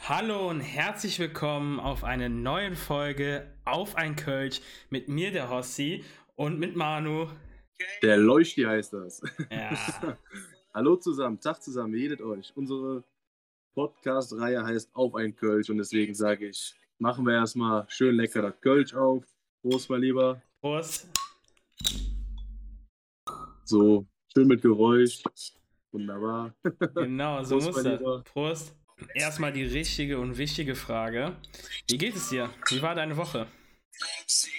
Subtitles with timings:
[0.00, 6.04] Hallo und herzlich willkommen auf eine neue Folge auf ein Kölsch mit mir, der Hossi,
[6.34, 7.28] und mit Manu.
[8.02, 9.22] Der Leuchti heißt das.
[9.50, 9.70] Ja.
[10.74, 12.52] Hallo zusammen, Tag zusammen, wie jedet euch?
[12.54, 13.02] Unsere
[13.74, 18.60] Podcast-Reihe heißt Auf ein Kölsch und deswegen sage ich, machen wir erstmal schön lecker das
[18.60, 19.24] Kölsch auf.
[19.62, 20.42] Prost, mein Lieber.
[20.60, 21.08] Prost.
[23.64, 25.22] So, schön mit Geräusch.
[25.92, 26.54] Wunderbar.
[26.94, 28.24] Genau, so Prost, muss das.
[28.24, 28.81] Prost.
[29.14, 31.36] Erstmal die richtige und wichtige Frage.
[31.88, 32.50] Wie geht es dir?
[32.68, 33.46] Wie war deine Woche?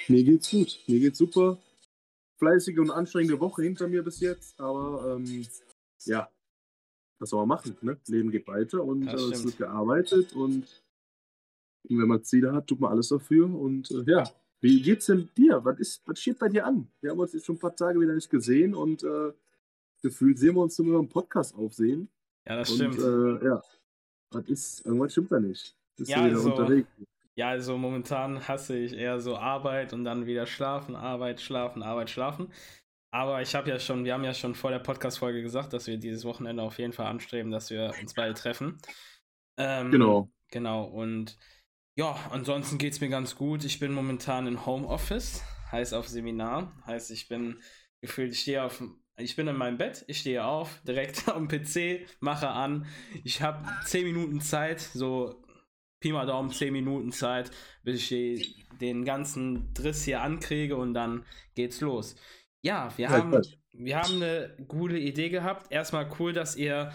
[0.08, 1.58] Mir geht's gut, mir geht's super.
[2.38, 5.46] Fleißige und anstrengende Woche hinter mir bis jetzt, aber ähm,
[6.06, 6.30] ja,
[7.20, 7.78] was soll man machen?
[7.82, 7.98] Ne?
[8.08, 10.66] Leben geht weiter und Das äh, es wird gearbeitet und
[11.84, 14.24] wenn man Ziele hat, tut man alles dafür und äh, ja.
[14.64, 15.60] Wie geht's denn dir?
[15.66, 16.88] Was, ist, was steht bei dir an?
[17.02, 19.34] Wir haben uns jetzt schon ein paar Tage wieder nicht gesehen und äh,
[20.02, 22.08] gefühlt sehen wir uns nur im Podcast aufsehen.
[22.48, 22.98] Ja, das und stimmt.
[22.98, 23.62] Äh, ja,
[24.34, 25.76] was ist, irgendwas stimmt da nicht.
[25.98, 26.88] Bist Ja, du wieder also- unterwegs?
[27.36, 32.12] Ja, also momentan hasse ich eher so Arbeit und dann wieder schlafen, Arbeit, schlafen, Arbeit,
[32.12, 32.52] schlafen.
[33.12, 35.98] Aber ich habe ja schon, wir haben ja schon vor der Podcast-Folge gesagt, dass wir
[35.98, 38.78] dieses Wochenende auf jeden Fall anstreben, dass wir uns beide treffen.
[39.58, 40.30] Ähm, Genau.
[40.52, 41.38] Genau, und
[41.96, 43.64] ja, ansonsten geht es mir ganz gut.
[43.66, 46.76] Ich bin momentan in Homeoffice, heißt auf Seminar.
[46.86, 47.60] Heißt, ich bin
[48.02, 48.84] gefühlt, ich stehe auf,
[49.18, 52.86] ich bin in meinem Bett, ich stehe auf, direkt am PC, mache an.
[53.24, 55.42] Ich habe 10 Minuten Zeit, so
[56.00, 57.52] Pi mal Daumen 10 Minuten Zeit,
[57.84, 61.26] bis ich den ganzen Driss hier ankriege und dann
[61.56, 62.16] geht's los.
[62.62, 63.42] Ja, wir haben,
[63.72, 65.72] wir haben eine gute Idee gehabt.
[65.72, 66.92] Erstmal cool, dass ihr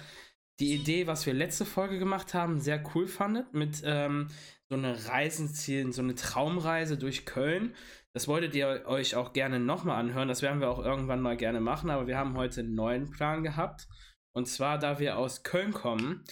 [0.60, 3.54] die Idee, was wir letzte Folge gemacht haben, sehr cool fandet.
[3.54, 4.28] Mit ähm,
[4.68, 7.74] so eine Reisenziel, so eine Traumreise durch Köln.
[8.14, 10.28] Das wolltet ihr euch auch gerne nochmal anhören.
[10.28, 11.90] Das werden wir auch irgendwann mal gerne machen.
[11.90, 13.86] Aber wir haben heute einen neuen Plan gehabt.
[14.34, 16.24] Und zwar, da wir aus Köln kommen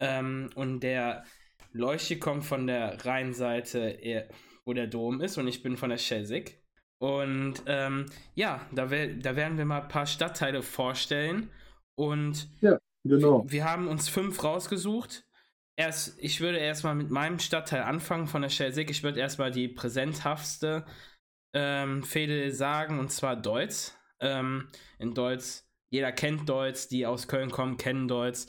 [0.00, 1.24] ähm, und der
[1.72, 4.28] Leuchte kommt von der Rheinseite,
[4.64, 6.62] wo der Dom ist, und ich bin von der Schelsig.
[6.98, 11.50] Und ähm, ja, da, da werden wir mal ein paar Stadtteile vorstellen.
[11.96, 12.48] Und
[13.04, 13.44] Genau.
[13.46, 15.26] wir haben uns fünf rausgesucht.
[15.76, 18.90] Erst, ich würde erstmal mit meinem Stadtteil anfangen von der Schelsig.
[18.90, 20.86] Ich würde erstmal die präsenthaftste
[21.54, 23.96] ähm, Fehde sagen, und zwar Deutz.
[24.20, 28.46] Ähm, in Deutz, jeder kennt Deutz, die aus Köln kommen, kennen Deutz.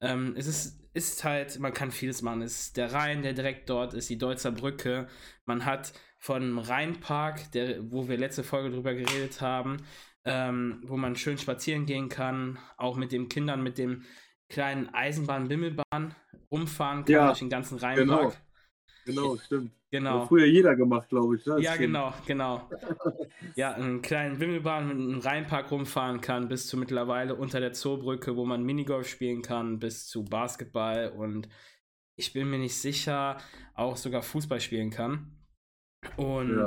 [0.00, 2.42] Ähm, es ist, ist halt, man kann vieles machen.
[2.42, 5.06] Es ist der Rhein, der direkt dort ist, die Deutzer Brücke.
[5.44, 9.76] Man hat vom Rheinpark, der, wo wir letzte Folge drüber geredet haben,
[10.24, 14.04] ähm, wo man schön spazieren gehen kann, auch mit den Kindern, mit dem
[14.48, 16.14] kleinen Eisenbahn-Bimmelbahn
[16.50, 18.36] rumfahren kann Ja, durch den ganzen Rheinpark.
[19.04, 19.75] Genau, stimmt.
[19.90, 20.20] Genau.
[20.22, 21.46] Hat früher jeder gemacht, glaube ich.
[21.46, 21.60] ne?
[21.60, 22.68] Ja, genau, genau.
[23.54, 28.36] Ja, einen kleinen Wimmelbahn mit einem Rheinpark rumfahren kann, bis zu mittlerweile unter der Zoobrücke,
[28.36, 31.48] wo man Minigolf spielen kann, bis zu Basketball und
[32.18, 33.38] ich bin mir nicht sicher,
[33.74, 35.38] auch sogar Fußball spielen kann.
[36.16, 36.66] Und Ja.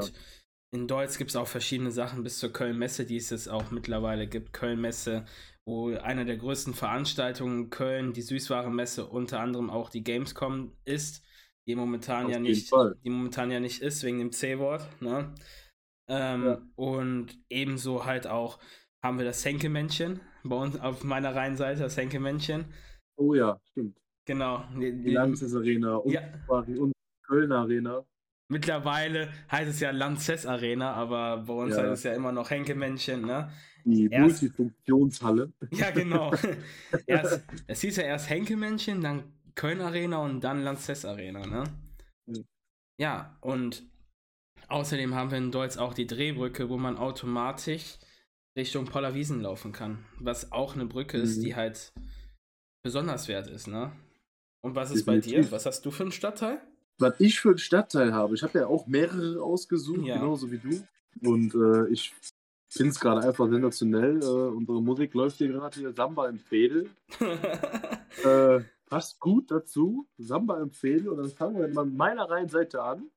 [0.71, 4.27] in Deutsch gibt es auch verschiedene Sachen, bis zur Köln-Messe, die es jetzt auch mittlerweile
[4.27, 4.53] gibt.
[4.53, 5.25] Köln-Messe,
[5.65, 11.25] wo eine der größten Veranstaltungen in Köln, die Süßwarenmesse, unter anderem auch die Gamescom ist,
[11.69, 12.95] die momentan Auf ja nicht, Fall.
[13.03, 14.87] die momentan ja nicht ist, wegen dem C-Wort.
[15.01, 15.33] Ne?
[16.07, 16.61] Ähm, Ja.
[16.75, 18.57] Und ebenso halt auch
[19.03, 22.65] haben wir das Henke-Männchen bei uns auf meiner Rheinseite, das Henke-Männchen.
[23.17, 23.97] Oh ja, stimmt.
[24.25, 24.63] Genau.
[24.79, 26.21] Die, Die Lanxess Arena und, Ja.
[26.47, 26.91] und
[27.27, 28.03] Kölner Arena.
[28.51, 31.83] Mittlerweile heißt es ja Lanxess Arena, aber bei uns Ja.
[31.83, 33.51] heißt es ja immer noch Henke-Männchen, ne?
[33.85, 35.53] Die Erst- Multifunktionshalle.
[35.71, 36.31] Ja, genau.
[37.05, 39.23] erst, es hieß ja erst Henke-Männchen, dann
[39.59, 41.63] Köln Arena und dann Lanxess Arena, ne?
[42.27, 42.45] Mhm.
[42.97, 43.83] Ja, und
[44.69, 47.97] außerdem haben wir in Deutsch auch die Drehbrücke, wo man automatisch
[48.57, 50.05] Richtung Pollerwiesen laufen kann.
[50.17, 51.41] Was auch eine Brücke ist, Mhm.
[51.41, 51.91] die halt
[52.83, 53.91] besonders wert ist, ne?
[54.61, 55.21] Und was ist bei dir?
[55.21, 55.51] Definitiv.
[55.51, 56.61] Was hast du für einen Stadtteil?
[56.97, 60.17] Was ich für einen Stadtteil habe, ich habe ja auch mehrere ausgesucht, Ja.
[60.19, 60.85] genauso wie du.
[61.29, 62.13] Und äh, ich
[62.69, 64.21] finde es gerade einfach sensationell.
[64.21, 66.89] Äh, unsere Musik läuft hier gerade hier, Samba im Fädel.
[68.25, 71.09] Äh, passt gut dazu, Samba Fädel.
[71.09, 73.09] Und dann fangen wir mal mit meiner Rheinseite an,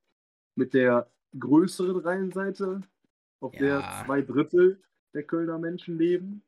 [0.54, 2.82] mit der größeren Rheinseite,
[3.40, 3.60] auf Ja.
[3.60, 4.82] der zwei Drittel
[5.14, 6.42] der Kölner Menschen leben.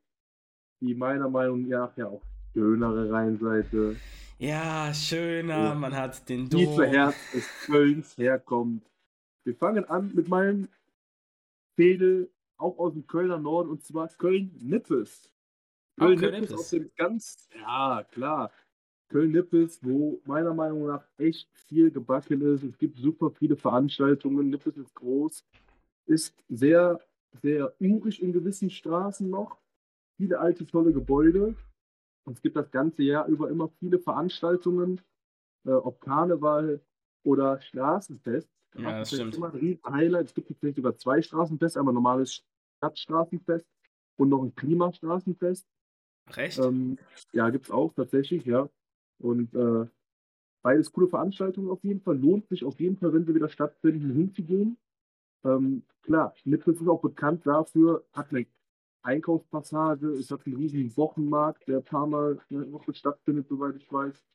[0.81, 2.21] Die meiner Meinung nach ja auch
[2.53, 3.95] schönere Rheinseite,
[4.37, 5.75] ja, schöner, Ja.
[5.75, 6.91] man hat den tiefe Dom.
[6.93, 8.85] Herz des Kölns herkommt.
[9.45, 10.67] Wir fangen an mit meinem
[11.75, 15.31] Fädel, auch aus dem Kölner Norden, und zwar Köln-Nippes.
[15.97, 18.51] Köln-Nippes aus dem ganz, ja klar,
[19.09, 22.63] Köln-Nippes, wo meiner Meinung nach echt viel gebacken ist.
[22.63, 24.49] Es gibt super viele Veranstaltungen.
[24.49, 25.45] Nippes ist groß,
[26.05, 26.99] ist sehr,
[27.41, 29.57] sehr urig in gewissen Straßen noch.
[30.17, 31.55] Viele alte, tolle Gebäude.
[32.23, 35.01] Und es gibt das ganze Jahr über immer viele Veranstaltungen.
[35.65, 36.81] äh, ob Karneval
[37.23, 38.49] oder Straßenfest.
[38.77, 39.35] Ja, das stimmt.
[39.35, 40.27] Immer ein riesen Highlight.
[40.27, 42.43] Es gibt vielleicht sogar zwei Straßenfeste, einmal normales
[42.77, 43.65] Stadtstraßenfest
[44.17, 45.65] und noch ein Klimastraßenfest.
[46.31, 46.59] Recht?
[46.59, 46.97] Ähm,
[47.31, 48.69] ja, gibt es auch tatsächlich, ja.
[49.19, 49.87] Und äh,
[50.61, 52.17] beides coole Veranstaltungen auf jeden Fall.
[52.17, 54.77] Lohnt sich auf jeden Fall, wenn sie wieder stattfinden, hinzugehen.
[55.43, 58.45] Ähm, klar, Nippes ist auch bekannt dafür, hat eine
[59.03, 63.75] Einkaufspassage, es hat einen riesigen Wochenmarkt, der ein paar Mal in der Woche stattfindet, soweit
[63.75, 64.25] ich weiß.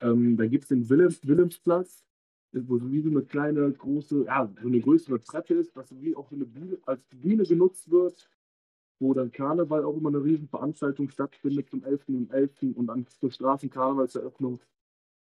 [0.00, 2.04] Ähm, da gibt es den Willems, Willemsplatz,
[2.52, 6.14] wo so wie so eine kleine, große, ja, so eine größere Treppe ist, was wie
[6.14, 8.30] auch so eine Bühne, als Bühne genutzt wird,
[9.00, 12.28] wo dann Karneval auch immer eine riesen Veranstaltung stattfindet zum 11.11.
[12.28, 12.74] .11.
[12.74, 14.60] und dann zur Straßenkarnevalseröffnung.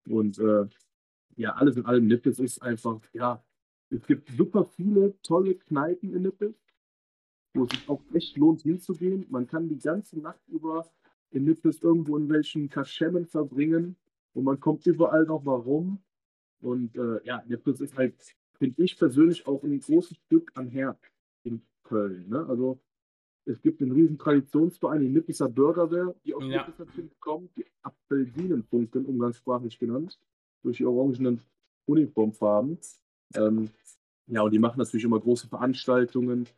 [0.08, 0.66] Und äh,
[1.36, 3.42] ja, alles in allem, Nippes ist einfach, ja,
[3.90, 6.54] es gibt super viele tolle Kneipen in Nippes,
[7.54, 9.26] wo es sich auch echt lohnt hinzugehen.
[9.30, 10.88] Man kann die ganze Nacht über
[11.30, 13.96] in Nippes irgendwo in welchen Kaschemmen verbringen
[14.32, 16.02] und man kommt überall noch mal rum.
[16.60, 18.14] Und äh, ja, Nippes ist halt,
[18.58, 20.98] finde ich persönlich, auch ein großes Stück an Herz
[21.44, 22.28] in Köln.
[22.28, 22.46] Ne?
[22.46, 22.80] Also
[23.46, 26.66] es gibt einen riesen Traditionsverein, die Nippeser Bürgerwehr, die aus ja.
[27.20, 30.18] Kommt, die Apfelsinenfunken, umgangssprachlich genannt,
[30.62, 31.40] durch die orangenen
[31.86, 32.78] Uniformfarben.
[33.34, 33.70] Ähm,
[34.26, 36.48] ja, und die machen natürlich immer große Veranstaltungen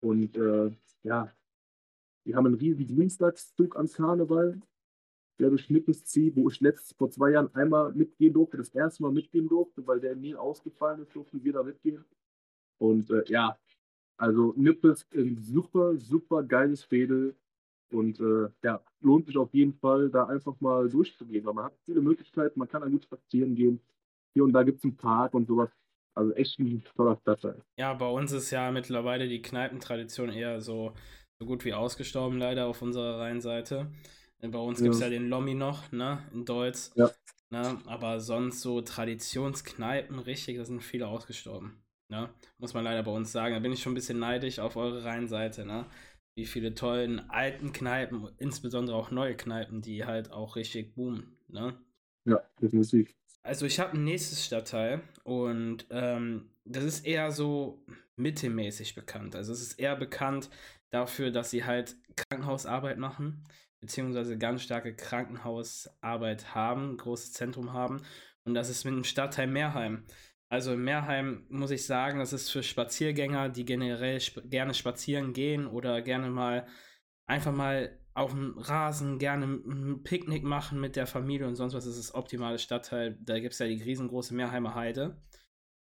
[0.00, 0.70] und äh,
[1.02, 1.30] ja,
[2.24, 4.60] die haben einen riesen Dienstagszug am Karneval,
[5.38, 9.02] der durch Nippes zieht, wo ich letztes vor zwei Jahren einmal mitgehen durfte, das erste
[9.02, 12.04] Mal mitgehen durfte, weil der Nil ausgefallen ist, durften wir da mitgehen.
[12.78, 13.58] Und äh, ja,
[14.18, 17.34] also Nippes ein super, super geiles Fädel.
[17.90, 21.74] Und äh, ja, lohnt sich auf jeden Fall, da einfach mal durchzugehen, weil man hat
[21.86, 23.80] viele Möglichkeiten, man kann da gut spazieren gehen.
[24.34, 25.70] Hier und da gibt es einen Park und sowas.
[26.14, 27.62] Also echt ein toller Stadtteil.
[27.78, 30.92] Ja, bei uns ist ja mittlerweile die Kneipentradition eher so,
[31.38, 33.90] so gut wie ausgestorben, leider auf unserer Rheinseite.
[34.40, 35.06] Bei uns gibt es ja.
[35.06, 36.90] ja den Lommi noch, ne, in Deutsch.
[36.94, 37.10] Ja.
[37.50, 41.80] Ne, aber sonst so Traditionskneipen, richtig, da sind viele ausgestorben.
[42.08, 42.30] Ne?
[42.58, 43.54] Muss man leider bei uns sagen.
[43.54, 45.86] Da bin ich schon ein bisschen neidisch auf eure Rheinseite, ne?
[46.34, 51.78] Wie viele tollen alten Kneipen, insbesondere auch neue Kneipen, die halt auch richtig boomen, ne?
[52.24, 53.14] Ja, definitiv.
[53.42, 57.84] Also ich habe ein nächstes Stadtteil und ähm, das ist eher so
[58.16, 59.34] mittelmäßig bekannt.
[59.34, 60.50] Also es ist eher bekannt
[60.90, 63.44] dafür, dass sie halt Krankenhausarbeit machen,
[63.80, 68.02] beziehungsweise ganz starke Krankenhausarbeit haben, großes Zentrum haben.
[68.44, 70.04] Und das ist mit dem Stadtteil Meerheim.
[70.50, 75.32] Also in Meerheim muss ich sagen, das ist für Spaziergänger, die generell sp gerne spazieren
[75.32, 76.66] gehen oder gerne mal
[77.26, 81.86] einfach mal auf dem Rasen gerne ein Picknick machen mit der Familie und sonst was.
[81.86, 83.16] Ist das optimale Stadtteil.
[83.20, 85.22] Da gibt es ja die riesengroße Meerheimer Heide,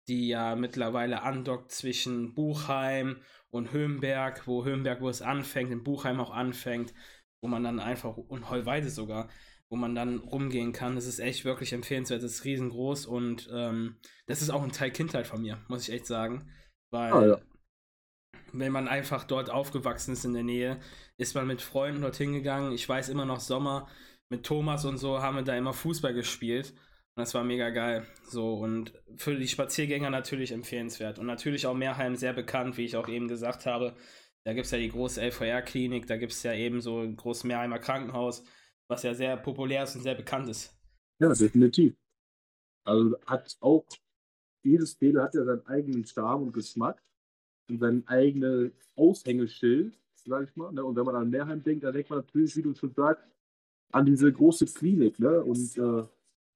[0.08, 6.20] die ja mittlerweile andockt zwischen Buchheim und Höhenberg, wo Höhenberg, wo es anfängt, in Buchheim
[6.20, 6.92] auch anfängt,
[7.40, 9.28] wo man dann einfach, und Heuweide sogar,
[9.68, 10.94] wo man dann rumgehen kann.
[10.94, 12.22] Das ist echt wirklich empfehlenswert.
[12.22, 13.96] Das ist riesengroß und ähm,
[14.26, 16.50] das ist auch ein Teil Kindheit von mir, muss ich echt sagen.
[16.90, 17.38] Weil, ah, ja.
[18.52, 20.80] wenn man einfach dort aufgewachsen ist in der Nähe,
[21.16, 22.72] ist man mit Freunden dorthin gegangen.
[22.72, 23.88] Ich weiß immer noch Sommer
[24.28, 26.72] mit Thomas und so haben wir da immer Fußball gespielt.
[27.16, 28.06] Und das war mega geil.
[28.28, 31.18] So, und für die Spaziergänger natürlich empfehlenswert.
[31.18, 33.96] Und natürlich auch Meerheim sehr bekannt, wie ich auch eben gesagt habe.
[34.44, 37.44] Da gibt es ja die große LVR-Klinik, da gibt es ja eben so ein großes
[37.44, 38.44] Meerheimer Krankenhaus
[38.88, 40.76] was ja sehr populär ist und sehr bekannt ist.
[41.18, 41.94] Ja, definitiv.
[42.84, 43.84] Also hat auch,
[44.62, 47.02] jedes Fehler hat ja seinen eigenen Charme und Geschmack
[47.68, 50.72] und sein eigenes Aushängeschild, sag ich mal.
[50.72, 50.84] Ne?
[50.84, 53.24] Und wenn man an Mehrheim denkt, dann denkt man natürlich, wie du schon sagst,
[53.92, 55.18] an diese große Klinik.
[55.18, 55.42] Ne?
[55.42, 56.04] Und äh,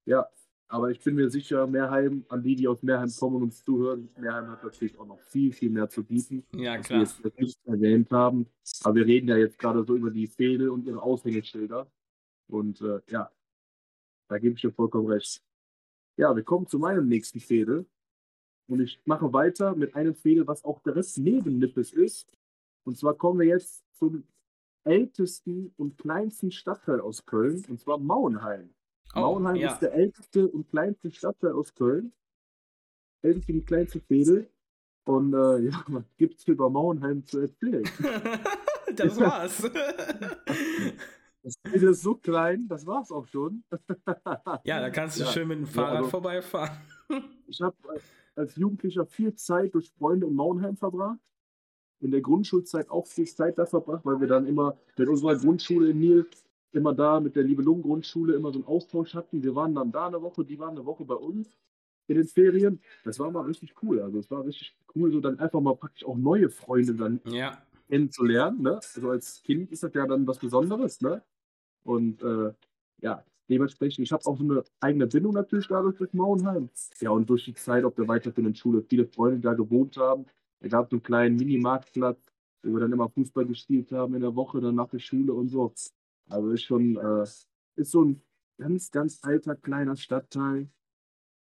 [0.05, 0.27] ja,
[0.71, 4.07] aber ich bin mir sicher, Mehrheim, an die, die aus Mehrheim kommen und uns zuhören,
[4.17, 6.45] Mehrheim hat natürlich auch noch viel, viel mehr zu bieten.
[6.55, 7.01] Ja, klar.
[7.01, 8.45] Was wir jetzt nicht erwähnt haben.
[8.83, 11.91] Aber wir reden ja jetzt gerade so über die Fehde und ihre Aushängeschilder.
[12.51, 13.31] Und äh, ja,
[14.27, 15.43] da gebe ich dir vollkommen recht.
[16.17, 17.85] Ja, wir kommen zu meinem nächsten Fädel.
[18.67, 22.37] Und ich mache weiter mit einem Fädel, was auch direkt neben Nippes ist.
[22.83, 24.23] Und zwar kommen wir jetzt zum
[24.83, 28.73] ältesten und kleinsten Stadtteil aus Köln, und zwar Mauenheim.
[29.13, 29.73] Oh, Mauenheim ja.
[29.73, 32.13] ist der älteste und kleinste Stadtteil aus Köln.
[33.21, 34.49] Älteste und kleinste Fädel.
[35.05, 37.83] Und äh, ja, was gibt es über Mauenheim zu erzählen?
[38.95, 39.63] das war's.
[41.43, 43.63] Das Bild ist so klein, das war's auch schon.
[44.63, 45.29] ja, da kannst du ja.
[45.29, 46.77] schön mit dem Fahrrad ja, also, vorbeifahren.
[47.47, 47.75] ich habe
[48.35, 51.19] als Jugendlicher viel Zeit durch Freunde in Maunheim verbracht.
[51.99, 55.91] In der Grundschulzeit auch viel Zeit da verbracht, weil wir dann immer mit unserer Grundschule
[55.91, 56.27] in Nil
[56.71, 59.43] immer da mit der Liebelungen Grundschule immer so einen Austausch hatten.
[59.43, 61.49] Wir waren dann da eine Woche, die waren eine Woche bei uns
[62.07, 62.79] in den Ferien.
[63.03, 64.01] Das war mal richtig cool.
[64.01, 67.61] Also es war richtig cool, so dann einfach mal praktisch auch neue Freunde dann ja.
[67.87, 68.61] kennenzulernen.
[68.61, 68.75] Ne?
[68.75, 71.01] Also als Kind ist das ja dann was Besonderes.
[71.01, 71.21] Ne?
[71.83, 72.53] Und äh,
[73.01, 76.69] ja, dementsprechend, ich habe auch so eine eigene Bindung natürlich dadurch durch Mauenheim.
[76.99, 80.25] Ja, und durch die Zeit auf der weiterführenden Schule viele Freunde da gewohnt haben.
[80.59, 82.19] Da gab es einen kleinen Mini-Marktplatz,
[82.63, 85.49] wo wir dann immer Fußball gespielt haben in der Woche, dann nach der Schule und
[85.49, 85.73] so.
[86.29, 87.23] Also ist schon, äh,
[87.75, 88.21] ist so ein
[88.57, 90.69] ganz, ganz alter kleiner Stadtteil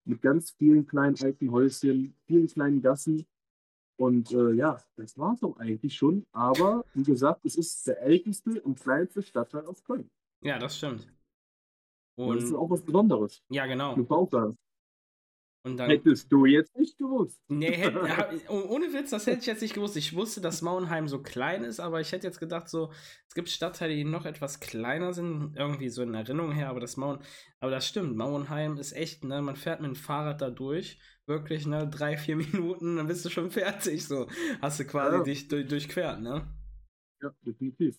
[0.04, 3.26] mit ganz vielen kleinen alten Häuschen, vielen kleinen Gassen.
[3.96, 6.24] Und äh, ja, das war es auch eigentlich schon.
[6.32, 10.10] Aber wie gesagt, es ist der älteste und kleinste Stadtteil aus Köln.
[10.42, 11.06] Ja, das stimmt.
[12.16, 13.42] Und das ist auch was Besonderes.
[13.50, 13.96] Ja, genau.
[13.96, 14.58] Man auch sagen.
[15.62, 17.38] Und dann, Hättest du jetzt nicht gewusst.
[17.48, 18.00] nee, hätte,
[18.48, 19.94] oh, ohne Witz, das hätte ich jetzt nicht gewusst.
[19.96, 22.90] Ich wusste, dass Mauenheim so klein ist, aber ich hätte jetzt gedacht, so,
[23.28, 26.96] es gibt Stadtteile, die noch etwas kleiner sind, irgendwie so in Erinnerung her, aber das
[26.96, 27.18] Mauen,
[27.60, 31.66] aber das stimmt, Mauenheim ist echt, ne, man fährt mit dem Fahrrad da durch, wirklich,
[31.66, 34.28] ne, drei, vier Minuten, dann bist du schon fertig, so,
[34.62, 35.22] hast du quasi Ja.
[35.24, 36.48] dich durch, durchquert, ne?
[37.22, 37.96] Ja, definitiv.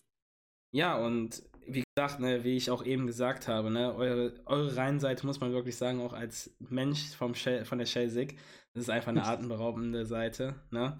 [0.72, 5.26] Ja, und wie gesagt, ne, wie ich auch eben gesagt habe, ne, eure, eure Rheinseite
[5.26, 8.38] muss man wirklich sagen, auch als Mensch vom Shell, von der Shellsig,
[8.74, 10.98] das ist einfach eine atemberaubende Seite, ne?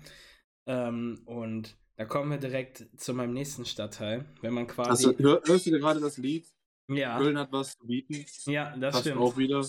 [0.67, 5.15] Ähm, und da kommen wir direkt zu meinem nächsten Stadtteil, wenn man quasi.
[5.17, 6.47] Du, hör, hörst du gerade das Lied?
[6.89, 8.25] ja, Köln hat was zu bieten.
[8.51, 9.21] ja, das Passt stimmt.
[9.21, 9.67] auch wieder.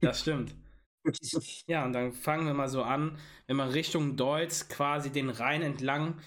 [0.00, 0.54] Das stimmt.
[1.66, 5.60] Ja, und dann fangen wir mal so an, wenn man Richtung Deutz quasi den Rhein
[5.60, 6.18] entlang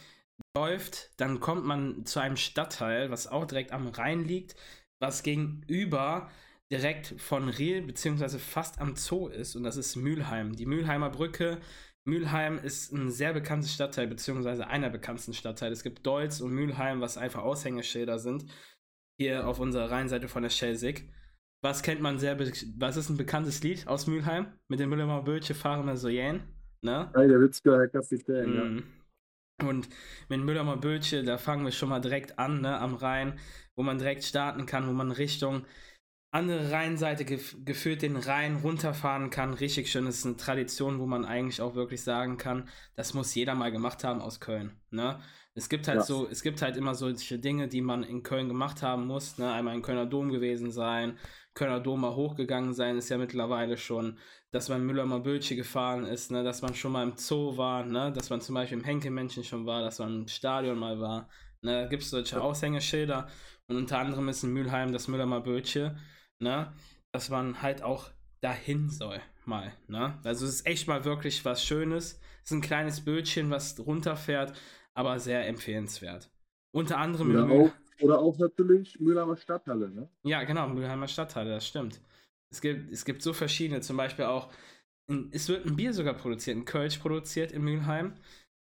[0.57, 4.55] läuft, dann kommt man zu einem Stadtteil, was auch direkt am Rhein liegt,
[4.99, 6.29] was gegenüber
[6.71, 10.55] direkt von Riel beziehungsweise fast am Zoo ist und das ist Mülheim.
[10.55, 11.59] Die Mülheimer Brücke.
[12.05, 15.73] Mülheim ist ein sehr bekanntes Stadtteil, beziehungsweise einer bekanntesten Stadtteile.
[15.73, 18.45] Es gibt Deutz und Mülheim, was einfach Aushängeschilder sind.
[19.19, 21.09] Hier auf unserer Rheinseite von der Schelsig.
[21.63, 24.47] Was kennt man sehr, was ist ein bekanntes Lied aus Mülheim?
[24.69, 26.41] Mit dem Mülheimer Bötche fahren wir so jähn,
[26.81, 27.11] ne?
[27.15, 28.96] Hey, der Witzke, Herr Kapitän, ja.
[29.63, 29.89] Und
[30.29, 33.39] mit Mülheimer Bötche, da fangen wir schon mal direkt an, ne, am Rhein,
[33.75, 35.65] wo man direkt starten kann, wo man Richtung
[36.31, 39.53] andere Rheinseite gef geführt den Rhein runterfahren kann.
[39.55, 43.33] Richtig schön, das ist eine Tradition, wo man eigentlich auch wirklich sagen kann, das muss
[43.33, 45.19] jeder mal gemacht haben aus Köln, ne?
[45.55, 46.03] Es gibt halt Ja.
[46.03, 49.51] so, es gibt halt immer solche Dinge, die man in Köln gemacht haben muss, ne?
[49.51, 51.17] Einmal in Kölner Dom gewesen sein,
[51.57, 54.19] Kölner Dom mal hochgegangen sein, ist ja mittlerweile schon,
[54.51, 56.43] dass man Müller mal Bötche gefahren ist, ne?
[56.43, 58.13] dass man schon mal im Zoo war, ne?
[58.13, 61.27] dass man zum Beispiel im Henkelmännchen schon war, dass man im Stadion mal war.
[61.63, 61.81] Ne?
[61.81, 62.39] Da gibt es solche.
[62.39, 63.27] Aushängeschilder
[63.67, 65.97] und unter anderem ist in Mülheim das Müller mal Bötche,
[66.37, 66.71] ne?
[67.11, 68.11] dass man halt auch
[68.41, 69.73] dahin soll mal.
[69.87, 70.19] Ne?
[70.23, 72.21] Also es ist echt mal wirklich was Schönes.
[72.43, 74.53] Es ist ein kleines Bötchen, was runterfährt,
[74.93, 76.29] aber sehr empfehlenswert.
[76.71, 77.71] Unter anderem Oder auch,
[78.01, 80.09] oder auch natürlich Mühlheimer Stadthalle, ne?
[80.23, 81.99] ja, genau, Mülheimer Stadtteile, das stimmt.
[82.51, 84.49] Es gibt, es gibt so verschiedene, zum Beispiel auch,
[85.31, 88.13] es wird ein Bier sogar produziert, ein Kölsch produziert in Mülheim.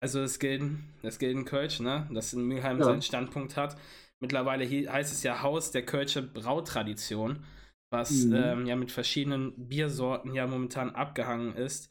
[0.00, 0.61] Also das gilt
[1.02, 2.09] in Kölsch, ne?
[2.12, 2.85] Das in Mülheim Ja.
[2.85, 3.76] seinen Standpunkt hat.
[4.21, 7.45] Mittlerweile heißt es ja Haus der Kölsche Brautradition,
[7.90, 8.35] was Mhm.
[8.35, 11.90] ähm, ja mit verschiedenen Biersorten ja momentan abgehangen ist.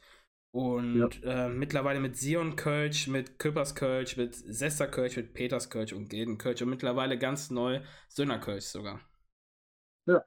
[0.53, 5.93] Und äh, mittlerweile mit Sion Kölsch, mit Köpers Kölsch, mit Sester Kölsch, mit Peters Kölsch
[5.93, 8.99] und Gilden Kölsch und mittlerweile ganz neu Söhner Kölsch sogar.
[10.05, 10.23] Ja.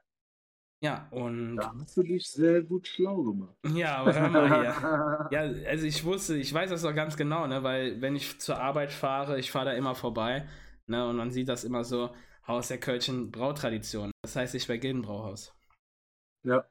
[0.83, 3.56] Ja, und Da hast du dich sehr gut schlau gemacht.
[3.75, 5.28] ja, aber hör mal hier.
[5.30, 5.40] Ja,
[5.71, 8.92] also ich wusste, ich weiß das doch ganz genau, ne, weil wenn ich zur Arbeit
[8.92, 10.49] fahre, ich fahre da immer vorbei,
[10.87, 12.14] ne, und man sieht das immer so,
[12.49, 14.11] Haus der Kölschen Brautradition.
[14.23, 15.54] Das heißt, ich bei Gildenbrauhaus.
[16.45, 16.66] Ja.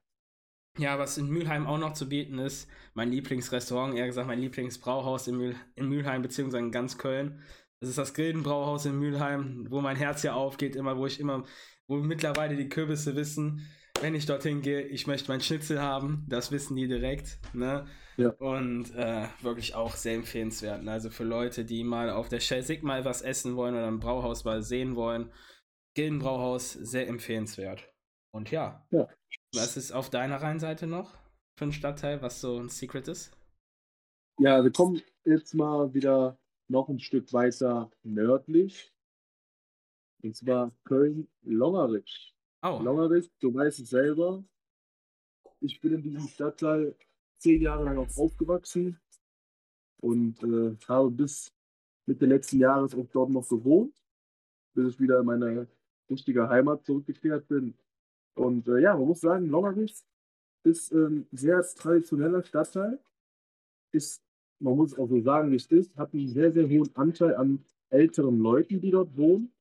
[0.77, 5.27] Ja, was in Mülheim auch noch zu bieten ist, mein Lieblingsrestaurant, eher gesagt mein Lieblingsbrauhaus
[5.27, 7.41] in, Mühl, in Mülheim, beziehungsweise in ganz Köln.
[7.79, 11.43] Das ist das Gildenbrauhaus in Mülheim, wo mein Herz ja aufgeht, immer, wo ich immer,
[11.87, 13.67] wo mittlerweile die Kürbisse wissen,
[14.01, 17.85] wenn ich dorthin gehe, ich möchte mein Schnitzel haben, das wissen die direkt, ne?
[18.17, 18.29] Ja.
[18.29, 20.83] Und äh, wirklich auch sehr empfehlenswert.
[20.83, 20.91] ne?
[20.91, 24.45] Also für Leute, die mal auf der Shell mal was essen wollen oder ein Brauhaus
[24.45, 25.31] mal sehen wollen,
[25.95, 27.89] Gildenbrauhaus, sehr empfehlenswert.
[28.31, 29.07] Und ja, Ja.
[29.55, 31.17] Was ist auf deiner Rheinseite noch
[31.57, 33.31] für ein Stadtteil, was so ein Secret ist?
[34.37, 38.93] Ja, wir kommen jetzt mal wieder noch ein Stück weiter nördlich.
[40.21, 42.35] Und zwar Köln-Longerich.
[42.63, 44.43] Oh, Longerich, du weißt es selber.
[45.61, 46.95] Ich bin in diesem Stadtteil
[47.37, 48.99] zehn Jahre lang auch aufgewachsen
[50.01, 51.53] und äh, habe bis
[52.05, 53.95] Mitte letzten Jahres auch dort noch gewohnt,
[54.73, 55.67] bis ich wieder in meine
[56.09, 57.77] richtige Heimat zurückgekehrt bin.
[58.35, 59.95] Und äh, ja, man muss sagen, Longerich
[60.63, 62.99] ist ein sehr traditioneller Stadtteil.
[63.91, 64.21] Ist,
[64.59, 67.63] man muss auch so sagen, wie es ist, hat einen sehr, sehr hohen Anteil an
[67.89, 69.51] älteren Leuten, die dort wohnen.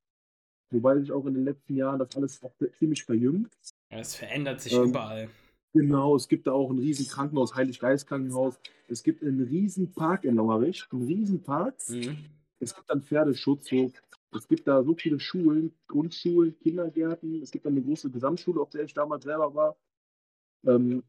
[0.70, 3.52] Wobei sich auch in den letzten Jahren das alles auch ziemlich verjüngt.
[3.90, 5.28] ja, es verändert sich Ähm, überall.
[5.72, 8.58] Genau, es gibt da auch ein riesen Krankenhaus, Heilig-Geist-Krankenhaus.
[8.88, 11.74] Es gibt einen riesen Park in Longerich, einen riesen Park.
[11.88, 12.16] Mhm.
[12.60, 13.92] Es gibt dann Pferdeschutzhof.
[14.34, 17.42] Es gibt da so viele Schulen, Grundschulen, Kindergärten.
[17.42, 19.76] Es gibt eine große Gesamtschule, auf der ich damals selber war.
[20.66, 21.02] Ähm,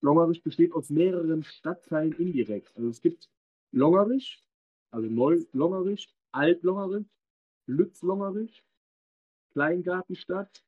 [0.00, 2.76] Longerich besteht aus mehreren Stadtteilen indirekt.
[2.76, 3.30] Also es gibt
[3.72, 4.44] Longerich,
[4.90, 7.06] also Neu-Longerich, Alt-Longerich,
[7.66, 8.64] Lütz-Longerich,
[9.52, 10.64] Kleingartenstadt.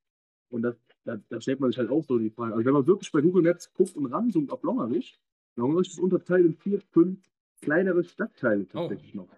[0.49, 2.55] Und das, da, da, stellt man sich halt auch so die Frage.
[2.55, 5.19] Also wenn man wirklich bei Google Maps guckt und ranzoomt auf Longerich,
[5.57, 7.19] Longerich ist unterteilt in vier, fünf
[7.61, 8.73] kleinere Stadtteile oh.
[8.73, 9.19] tatsächlich oh.
[9.19, 9.29] noch.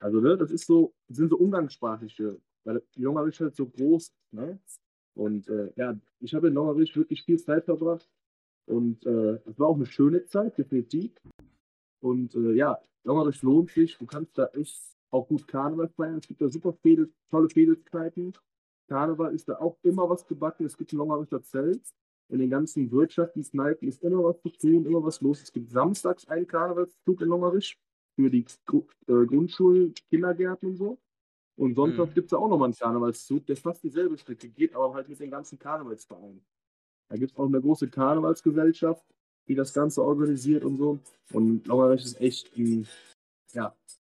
[0.00, 4.58] Also, ne, das ist so, sind so umgangssprachliche, weil Longerich halt so groß ne?
[5.14, 8.08] Und äh, ja, ich habe in Longerich wirklich viel Zeit verbracht.
[8.66, 11.12] Und äh, es war auch eine schöne Zeit, definitiv.
[12.00, 13.96] Und äh, ja, Longerich lohnt sich.
[13.98, 16.18] Du kannst da echt auch gut Karneval feiern.
[16.18, 18.32] Es gibt da super viele, tolle Fädelzeiten.
[18.88, 20.66] Karneval ist da auch immer was gebacken.
[20.66, 21.82] Es gibt ein Longericher Zelt.
[22.30, 25.42] In den ganzen Wirtschaftskneipen ist immer was zu tun, immer was los.
[25.42, 27.78] Es gibt samstags einen Karnevalszug in Longerich
[28.14, 30.98] für die äh, Grundschulen, Kindergärten und so.
[31.56, 32.14] Und Sonntag mhm.
[32.14, 35.30] gibt es auch nochmal einen Karnevalszug, der fast dieselbe Strecke geht, aber halt mit den
[35.30, 36.44] ganzen Karnevalsvereinen.
[37.08, 39.04] Da gibt es auch eine große Karnevalsgesellschaft,
[39.46, 40.98] die das Ganze organisiert und so.
[41.32, 42.88] Und Longerich ist echt ein
[43.52, 43.74] ja,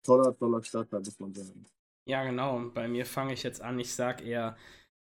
[0.04, 1.64] toller, toller Stadtteil, muss man sagen.
[2.06, 2.56] Ja, genau.
[2.56, 4.56] Und bei mir fange ich jetzt an, ich sag eher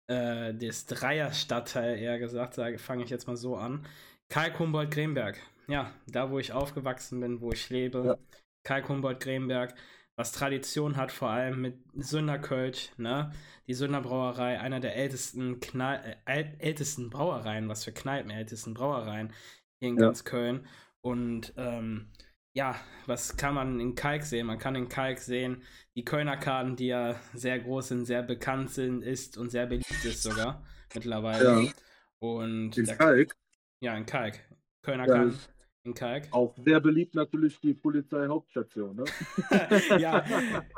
[0.07, 3.85] äh, das Dreier-Stadtteil, eher gesagt, fange ich jetzt mal so an.
[4.29, 5.39] Kalk Humboldt Gremberg.
[5.67, 8.03] Ja, da wo ich aufgewachsen bin, wo ich lebe.
[8.05, 8.17] Ja.
[8.63, 9.73] Kalk Humboldt Gremberg,
[10.15, 13.31] was Tradition hat, vor allem mit Sünderkölsch, ne?
[13.67, 19.31] Die Sünderbrauerei, einer der ältesten, Knall äh, ältesten Brauereien, was für Kneipen, ältesten Brauereien
[19.79, 20.07] hier in ja.
[20.07, 20.67] ganz Köln.
[21.01, 22.11] Und ähm,
[22.53, 22.75] ja,
[23.05, 24.47] was kann man in Kalk sehen?
[24.47, 25.63] Man kann in Kalk sehen,
[25.95, 30.03] die Kölner Karten, die ja sehr groß sind, sehr bekannt sind, ist und sehr beliebt
[30.03, 30.63] ist sogar
[30.93, 31.63] mittlerweile.
[31.63, 31.71] Ja.
[32.19, 33.33] Und in Kalk?
[33.79, 34.39] Ja, in Kalk.
[34.81, 35.13] Kölner ja.
[35.13, 35.39] Karten
[35.83, 36.27] in Kalk.
[36.31, 39.05] Auch sehr beliebt natürlich die Polizeihauptstation, ne?
[39.99, 40.23] ja,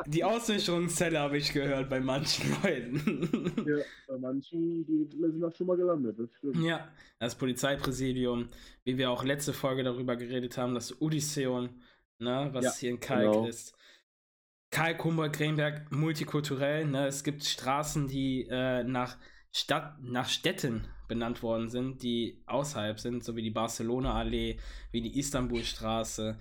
[0.05, 3.53] die Auswäschungszelle habe ich gehört bei manchen Leuten.
[3.67, 6.63] ja, bei manchen, die sind da schon mal gelandet, das stimmt.
[6.63, 6.87] Ja,
[7.19, 8.47] das Polizeipräsidium,
[8.83, 11.69] wie wir auch letzte Folge darüber geredet haben, das Odysseum,
[12.19, 13.47] ne, was ja, hier in Kalk genau.
[13.47, 13.75] ist.
[14.69, 17.07] Kalk, Humboldt, Greenberg, multikulturell, ne?
[17.07, 19.17] Es gibt Straßen, die äh, nach
[19.53, 24.57] Stadt, nach Städten benannt worden sind, die außerhalb sind, so wie die Barcelona-Allee,
[24.91, 26.39] wie die Istanbulstraße,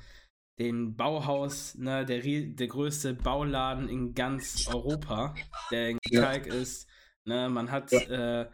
[0.61, 5.35] den Bauhaus, ne, der, der größte Bauladen in ganz Europa,
[5.73, 6.21] der in ja.
[6.21, 6.89] Kalk ist.
[7.25, 8.43] Ne, man hat, ja.
[8.43, 8.51] Äh,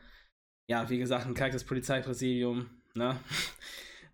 [0.69, 2.71] ja, wie gesagt, in Kalk das Polizeipräsidium.
[2.95, 3.17] Ne?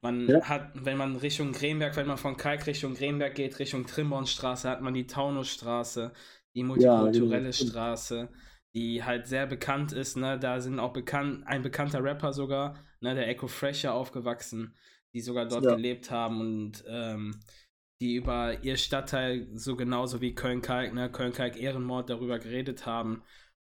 [0.04, 0.42] Man ja.
[0.48, 4.80] hat, wenn man Richtung Gremberg, wenn man von Kalk Richtung Gremberg geht, Richtung Trimbornstraße, hat
[4.80, 6.12] man die Taunusstraße,
[6.56, 8.28] die multikulturelle ja, Straße
[8.74, 10.38] die halt sehr bekannt ist, ne?
[10.38, 14.74] Da sind auch bekannt, ein bekannter Rapper sogar, ne, der Echo Fresher aufgewachsen,
[15.12, 15.74] die sogar dort ja.
[15.74, 17.38] gelebt haben und ähm,
[18.00, 23.22] die über ihr Stadtteil so genauso wie Köln-Kalk, ne, Köln-Kalk Ehrenmord darüber geredet haben.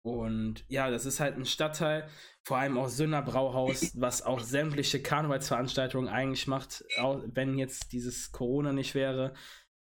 [0.03, 2.07] Und ja, das ist halt ein Stadtteil,
[2.43, 8.31] vor allem auch Sünner Brauhaus, was auch sämtliche Karnevalsveranstaltungen eigentlich macht, auch wenn jetzt dieses
[8.31, 9.33] Corona nicht wäre,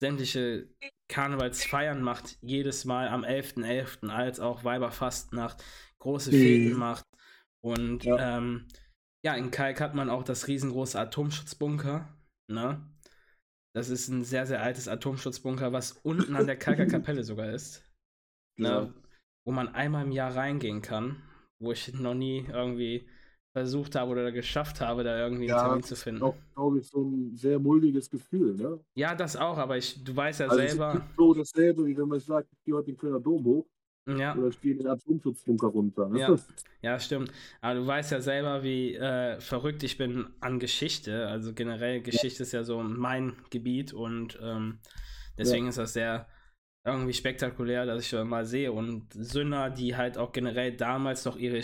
[0.02, 0.70] sämtliche
[1.08, 3.64] Karnevalsfeiern macht, jedes Mal am 11.11.
[3.64, 4.10] .11.
[4.10, 5.64] als auch Weiberfastnacht,
[6.00, 6.36] große mhm.
[6.36, 7.06] Feten macht.
[7.64, 8.38] Und ja.
[8.38, 8.68] Ähm,
[9.26, 12.08] ja, in Kalk hat man auch das riesengroße Atomschutzbunker.
[12.48, 12.88] Ne?
[13.76, 17.84] Das ist ein sehr, sehr altes Atomschutzbunker, was unten an der Kalker Kapelle sogar ist.
[18.58, 18.68] Ne?
[18.68, 18.94] Ja.
[19.46, 21.24] Wo man einmal im Jahr reingehen kann.
[21.60, 23.10] Wo ich noch nie irgendwie
[23.56, 26.22] versucht habe oder geschafft habe, da irgendwie einen ja, Termin zu finden.
[26.22, 28.82] Auch, glaube ich, so ein sehr mulmiges Gefühl, ne?
[28.96, 30.90] Ja, das auch, aber ich, du weißt ja also selber.
[30.90, 33.66] Es ist so dasselbe, wie wenn man sagt, ich gehe heute den Kölner Dom hoch.
[34.08, 34.36] Ja.
[34.36, 36.10] Oder spiele den Atomschutzbunker runter.
[36.10, 36.20] Ne?
[36.20, 36.36] Ja.
[36.82, 37.32] ja, stimmt.
[37.62, 41.26] Aber du weißt ja selber, wie äh, verrückt ich bin an Geschichte.
[41.28, 42.44] Also generell, Geschichte ja.
[42.44, 44.80] ist ja so mein Gebiet und ähm,
[45.38, 45.70] deswegen ja.
[45.70, 46.28] ist das sehr
[46.84, 48.74] irgendwie spektakulär, dass ich mal sehe.
[48.74, 51.62] Und Sünder, die halt auch generell damals noch ihre,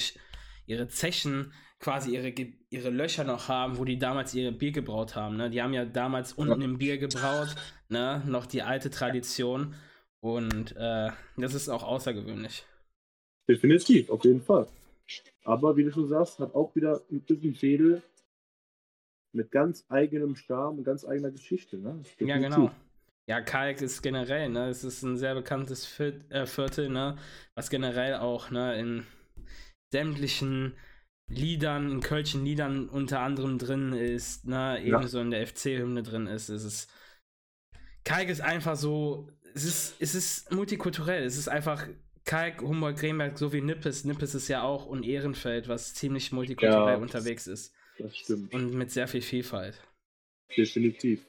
[0.65, 1.51] ihre Zechen
[1.81, 2.33] quasi ihre,
[2.69, 5.35] ihre Löcher noch haben, wo die damals ihr Bier gebraut haben.
[5.35, 5.49] Ne?
[5.49, 7.55] Die haben ja damals unten im Bier gebraut,
[7.89, 8.23] ne?
[8.27, 9.73] noch die alte Tradition.
[10.21, 12.65] Und äh, das ist auch außergewöhnlich.
[13.49, 14.67] Definitiv, auf jeden Fall.
[15.43, 18.03] Aber wie du schon sagst, hat auch wieder ein bisschen Fädel
[19.33, 21.77] mit ganz eigenem Charme und ganz eigener Geschichte.
[21.77, 22.03] Ne?
[22.19, 22.71] Ja, genau.
[23.27, 24.67] Ja, Kalk ist generell, ne?
[24.67, 27.17] Es ist ein sehr bekanntes äh, Viertel, ne?
[27.55, 29.05] Was generell auch, ne, in
[29.91, 30.73] sämtlichen
[31.31, 35.23] Liedern, in Kölschen Liedern unter anderem drin ist, ne, ebenso ja.
[35.23, 36.49] in der FC-Hymne drin ist.
[36.49, 36.91] Es ist.
[38.03, 39.29] Kalk ist einfach so.
[39.53, 41.23] Es ist, es ist multikulturell.
[41.23, 41.87] Es ist einfach
[42.25, 44.05] Kalk, Humboldt, Gremberg, so wie Nippes.
[44.05, 47.73] Nippes ist ja auch und Ehrenfeld, was ziemlich multikulturell ja, unterwegs ist.
[47.97, 48.53] Das stimmt.
[48.53, 49.81] Und mit sehr viel Vielfalt.
[50.55, 51.25] Definitiv.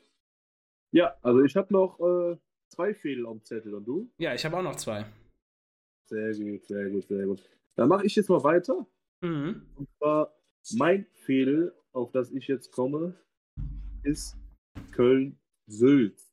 [0.93, 2.37] Ja, also ich habe noch äh,
[2.69, 4.11] zwei Fädel am Zettel und du?
[4.19, 5.07] Ja, ich habe auch noch zwei.
[6.07, 7.43] Sehr gut, sehr gut, sehr gut.
[7.77, 8.87] Dann mache ich jetzt mal weiter.
[9.23, 9.63] Mhm.
[9.77, 10.35] Und zwar
[10.75, 13.15] mein Fehler, auf das ich jetzt komme,
[14.03, 14.37] ist
[14.93, 16.33] Köln-Sülz.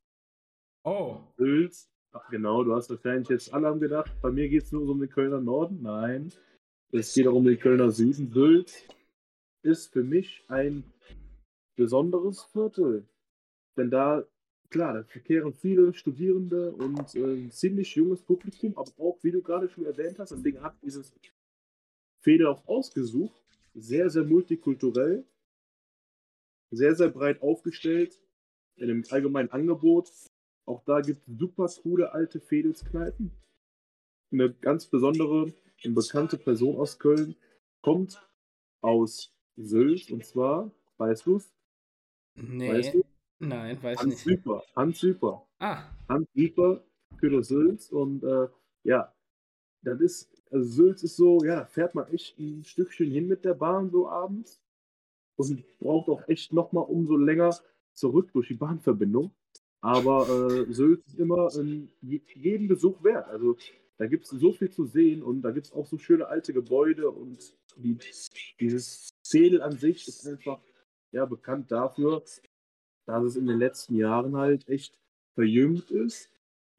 [0.83, 1.19] Oh.
[1.37, 4.87] Sülz, ach genau, du hast wahrscheinlich jetzt alle haben gedacht, bei mir geht es nur
[4.89, 5.81] um den Kölner Norden.
[5.81, 6.31] Nein,
[6.91, 8.31] es geht auch um den Kölner Süden.
[8.31, 8.85] Sülz
[9.61, 10.83] ist für mich ein
[11.75, 13.05] besonderes Viertel.
[13.77, 14.25] Denn da,
[14.69, 19.41] klar, da verkehren viele Studierende und äh, ein ziemlich junges Publikum, aber auch, wie du
[19.41, 21.13] gerade schon erwähnt hast, deswegen hat dieses
[22.21, 23.41] Fehler auch ausgesucht.
[23.75, 25.25] Sehr, sehr multikulturell,
[26.71, 28.19] sehr, sehr breit aufgestellt
[28.75, 30.11] in einem allgemeinen Angebot.
[30.65, 33.31] Auch da gibt es super coole alte Fedelskneipen.
[34.31, 35.53] Eine ganz besondere
[35.83, 37.35] und bekannte Person aus Köln
[37.81, 38.21] kommt
[38.81, 41.53] aus Sylt und zwar, weißt du es?
[42.35, 42.71] Nee.
[42.71, 43.03] Weißt du?
[43.39, 44.23] Nein, weiß Hans nicht.
[44.23, 44.63] Süper.
[44.75, 45.47] Hans Süper.
[45.59, 45.89] Ah.
[46.07, 46.27] Hans
[47.17, 48.47] Köder Sülz und äh,
[48.83, 49.13] ja,
[49.81, 53.53] das ist, also Sülz ist so, ja, fährt man echt ein Stückchen hin mit der
[53.53, 54.61] Bahn so abends
[55.37, 57.55] und braucht auch echt nochmal umso länger
[57.93, 59.31] zurück durch die Bahnverbindung.
[59.81, 61.49] Aber äh, Sülz ist immer
[62.01, 63.27] je- jeden Besuch wert.
[63.29, 63.57] Also
[63.97, 66.53] da gibt es so viel zu sehen und da gibt es auch so schöne alte
[66.53, 67.97] Gebäude und die,
[68.59, 70.59] dieses Zedel an sich ist einfach
[71.11, 72.23] ja, bekannt dafür,
[73.05, 74.99] dass es in den letzten Jahren halt echt
[75.35, 76.29] verjüngt ist,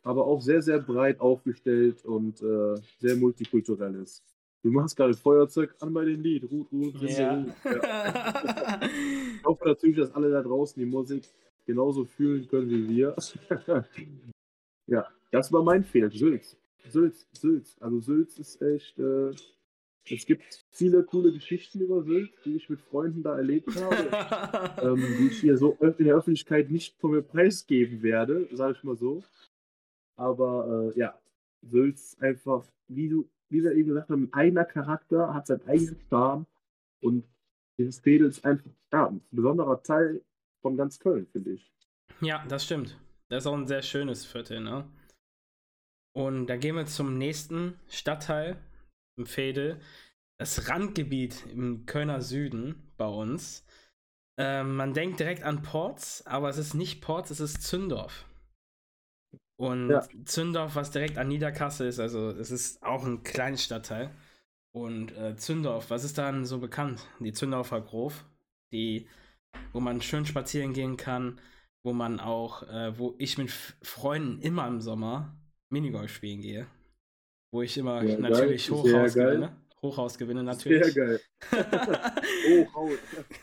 [0.03, 4.23] aber auch sehr, sehr breit aufgestellt und äh, sehr multikulturell ist.
[4.63, 6.51] Du machst gerade Feuerzeug an bei dem Lied.
[6.51, 7.35] Ruth, Ruth, Ja.
[7.39, 7.55] Ruth.
[7.65, 8.81] ja.
[9.41, 11.25] Ich hoffe natürlich, dass alle da draußen die Musik
[11.65, 13.17] genauso fühlen können wie wir.
[14.87, 16.11] ja, das war mein Fehler.
[16.11, 16.59] Sülz.
[16.89, 17.77] Sülz, Sülz.
[17.81, 18.99] Also Sülz ist echt.
[18.99, 19.31] Äh,
[20.11, 25.07] es gibt viele coole Geschichten über Sülz, die ich mit Freunden da erlebt habe ähm,
[25.19, 28.97] die ich hier so in der Öffentlichkeit nicht von mir preisgeben werde, sage ich mal
[28.97, 29.23] so.
[30.21, 31.19] Aber äh, ja,
[31.63, 36.47] Sülz einfach, wie du, wie wir eben gesagt haben, eigener Charakter, hat seinen eigenen Charme
[37.01, 37.25] und
[37.79, 40.23] dieses Fädel ist einfach ja, ein besonderer Teil
[40.61, 41.73] von ganz Köln, finde ich.
[42.21, 43.01] Ja, das stimmt.
[43.31, 44.87] Das ist auch ein sehr schönes Viertel, ne?
[46.13, 48.59] Und dann gehen wir zum nächsten Stadtteil
[49.17, 49.81] im Fädel.
[50.39, 53.65] Das Randgebiet im Kölner Süden bei uns.
[54.39, 58.27] Ähm, man denkt direkt an Ports, aber es ist nicht Ports, es ist Zündorf.
[59.61, 60.03] Und Ja.
[60.25, 64.11] Zündorf, was direkt an Niederkassel ist, also es ist auch ein kleines Stadtteil.
[64.73, 67.07] Und äh, Zündorf, was ist dann so bekannt?
[67.19, 68.25] Die Zündorfer Grof,
[68.73, 69.07] die,
[69.75, 71.39] wo man schön spazieren gehen kann,
[71.83, 73.51] wo man auch, äh, wo ich mit
[73.83, 75.37] Freunden immer im Sommer
[75.69, 76.67] Minigolf spielen gehe.
[77.53, 78.21] Wo ich immer Ja, geil.
[78.21, 79.27] natürlich Sehr Hochhaus geil.
[79.27, 79.57] gewinne.
[79.83, 80.95] Hochhaus gewinne natürlich.
[80.95, 81.21] Sehr geil.
[82.75, 82.91] Hau.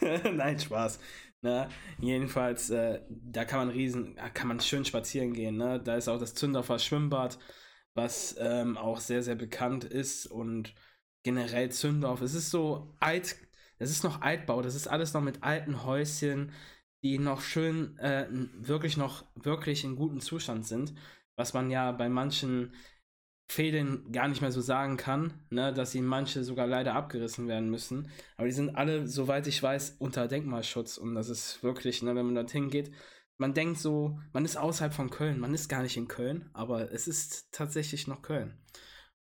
[0.33, 0.99] Nein, Spaß.
[1.41, 1.69] Ne?
[1.99, 5.57] Jedenfalls, äh, da kann man riesen, kann man schön spazieren gehen.
[5.57, 5.79] Ne?
[5.79, 7.37] Da ist auch das Zündorfer Schwimmbad,
[7.93, 10.73] was ähm, auch sehr, sehr bekannt ist und
[11.23, 12.21] generell Zündorf.
[12.21, 13.35] Es ist so alt,
[13.79, 16.51] es ist noch Altbau, das ist alles noch mit alten Häuschen,
[17.03, 20.93] die noch schön, äh, wirklich noch, wirklich in gutem Zustand sind,
[21.35, 22.73] was man ja bei manchen
[23.49, 27.69] Fädeln gar nicht mehr so sagen kann, ne, dass sie manche sogar leider abgerissen werden
[27.69, 28.09] müssen.
[28.35, 30.97] Aber die sind alle, soweit ich weiß, unter Denkmalschutz.
[30.97, 32.91] Und das ist wirklich, ne, wenn man dorthin geht,
[33.37, 35.39] man denkt so, man ist außerhalb von Köln.
[35.39, 38.57] Man ist gar nicht in Köln, aber es ist tatsächlich noch Köln.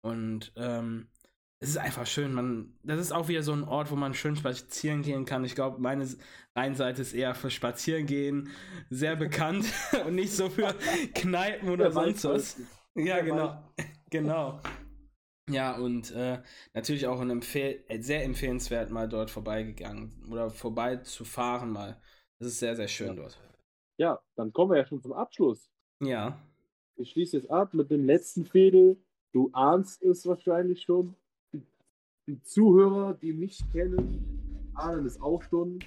[0.02, 1.08] Und ähm,
[1.62, 2.32] es ist einfach schön.
[2.32, 5.44] Man, das ist auch wieder so ein Ort, wo man schön spazieren gehen kann.
[5.44, 6.06] Ich glaube, meine
[6.56, 8.50] Rheinseite ist eher für Spazierengehen
[8.90, 9.66] sehr bekannt
[10.06, 10.74] und nicht so für
[11.14, 12.56] Kneipen oder Der sonst was.
[12.94, 13.62] Ja, genau.
[14.10, 14.60] genau.
[15.50, 16.40] Ja, und äh,
[16.72, 22.00] natürlich auch ein empfehl äh, sehr empfehlenswert, mal dort vorbeigegangen oder vorbei zu fahren mal.
[22.38, 23.14] Das ist sehr, sehr schön Ja.
[23.14, 23.40] dort.
[23.98, 25.68] Ja, dann kommen wir ja schon zum Abschluss.
[26.00, 26.40] Ja.
[26.96, 28.96] Ich schließe jetzt ab mit dem letzten Fädel.
[29.32, 31.14] Du ahnst es wahrscheinlich schon.
[32.28, 35.80] Die, Zuhörer, die mich kennen, ahnen es auch schon.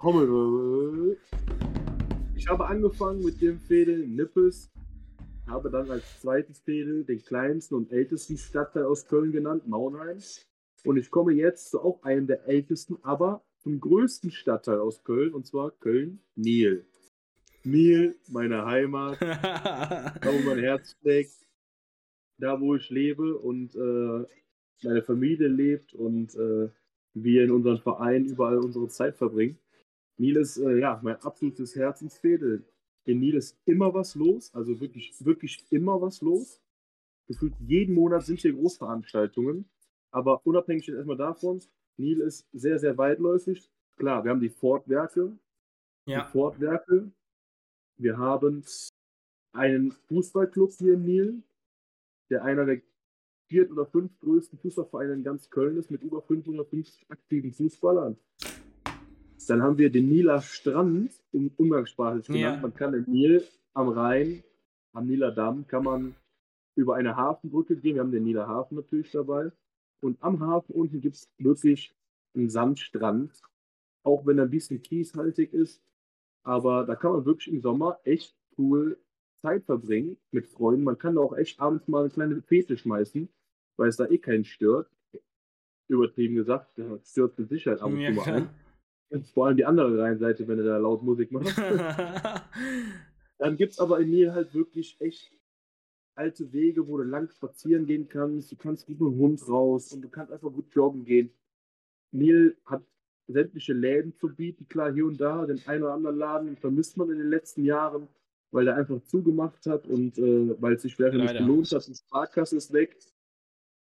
[0.00, 1.18] Trommelwirbel.
[2.34, 4.70] Ich habe angefangen mit dem Fädel Nippes,
[5.46, 10.18] habe dann als zweites Fädel den kleinsten und ältesten Stadtteil aus Köln genannt, Maunheim.
[10.84, 15.34] Und ich komme jetzt zu auch einem der ältesten, aber zum größten Stadtteil aus Köln,
[15.34, 16.84] und zwar Köln-Niel.
[17.64, 21.34] Niel, meine Heimat, da wo mein Herz schlägt,
[22.38, 24.24] da wo ich lebe und äh,
[24.84, 26.68] meine Familie lebt und äh,
[27.14, 29.58] wir in unserem Verein überall unsere Zeit verbringen.
[30.18, 32.64] Nil ist äh, ja mein absolutes Herzensfädel.
[33.06, 36.60] In Nil ist immer was los, also wirklich, wirklich immer was los.
[37.28, 39.68] Gefühlt jeden Monat sind hier Großveranstaltungen,
[40.10, 41.62] aber unabhängig jetzt erstmal davon,
[41.96, 43.70] Nil ist sehr, sehr weitläufig.
[43.96, 45.38] Klar, wir haben die Fortwerke,
[46.06, 46.24] ja.
[46.24, 47.10] die Fortwerke.
[47.96, 48.64] Wir haben
[49.52, 51.42] einen Fußballclub hier in Nil,
[52.28, 52.82] der einer der
[53.48, 58.18] viert- oder fünftgrößten Fußballverein in ganz Köln ist, mit über 550 aktiven Fußballern.
[59.46, 62.56] Dann haben wir den Nieler Strand, um, umgangssprachlich genannt.
[62.56, 62.60] Ja.
[62.60, 64.42] Man kann den Nil am Rhein,
[64.92, 66.14] am Nieler Damm, kann man
[66.76, 67.94] über eine Hafenbrücke gehen.
[67.94, 69.50] Wir haben den Nieler Hafen natürlich dabei.
[70.00, 71.94] Und am Hafen unten gibt es wirklich
[72.34, 73.32] einen Sandstrand,
[74.02, 75.82] auch wenn er ein bisschen kieshaltig ist.
[76.42, 78.98] Aber da kann man wirklich im Sommer echt cool
[79.40, 80.84] Zeit verbringen mit Freunden.
[80.84, 83.28] Man kann da auch echt abends mal eine kleine Fete schmeißen,
[83.76, 84.90] weil es da eh keinen stört.
[85.88, 88.50] Übertrieben gesagt, stört mit Sicherheit ab und zu mal ein.
[89.34, 91.56] Vor allem die andere Rheinseite, wenn du da laut Musik machst.
[93.38, 95.32] Dann gibt es aber in Nil halt wirklich echt
[96.14, 98.50] alte Wege, wo du lang spazieren gehen kannst.
[98.50, 101.30] Du kannst gut mit dem Hund raus und du kannst einfach gut joggen gehen.
[102.10, 102.82] Nil hat
[103.28, 105.44] sämtliche Läden zu bieten, klar hier und da.
[105.46, 108.08] Den einen oder anderen Laden vermisst man in den letzten Jahren,
[108.50, 111.86] weil der einfach zugemacht hat und äh, weil es sich vielleicht nicht gelohnt hat.
[111.86, 112.96] Die Sparkasse ist weg.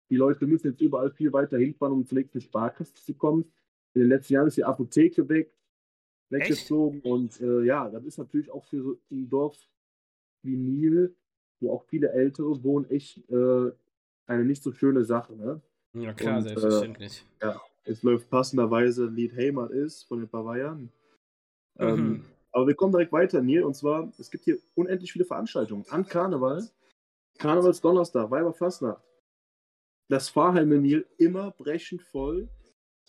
[0.09, 3.51] Die Leute müssen jetzt überall viel weiter hinfahren, um zur nächsten Sparkasse zu kommen.
[3.95, 5.51] In den letzten Jahren ist die Apotheke weg,
[6.29, 6.99] weggezogen.
[7.01, 9.57] Und äh, ja, das ist natürlich auch für so ein Dorf
[10.43, 11.15] wie Nil,
[11.59, 13.71] wo auch viele Ältere wohnen, echt äh,
[14.27, 15.35] eine nicht so schöne Sache.
[15.35, 15.61] Ne?
[15.93, 17.25] ja, klar, Und, selbstverständlich.
[17.85, 20.91] Es läuft passenderweise Lied Heimat ist von den Bavarianen.
[21.77, 22.25] Ähm, Mhm.
[22.51, 23.63] aber wir kommen direkt weiter, Neil.
[23.63, 25.85] Und zwar, es gibt hier unendlich viele Veranstaltungen.
[25.89, 26.67] An Karneval,
[27.37, 29.03] Karnevalsdonnerstag, Weiberfastnacht.
[30.09, 32.49] Das Fahrheim in Nil immer brechend voll.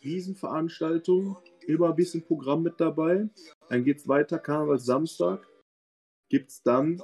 [0.06, 3.28] Riesenveranstaltungen, immer ein bisschen Programm mit dabei.
[3.68, 5.46] Dann geht's weiter, Karnevalssamstag.
[6.30, 7.02] Gibt's dann,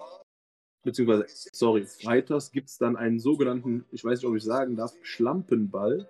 [0.84, 6.08] beziehungsweise, sorry, freitags gibt's dann einen sogenannten, ich weiß nicht, ob ich sagen darf, Schlampenball.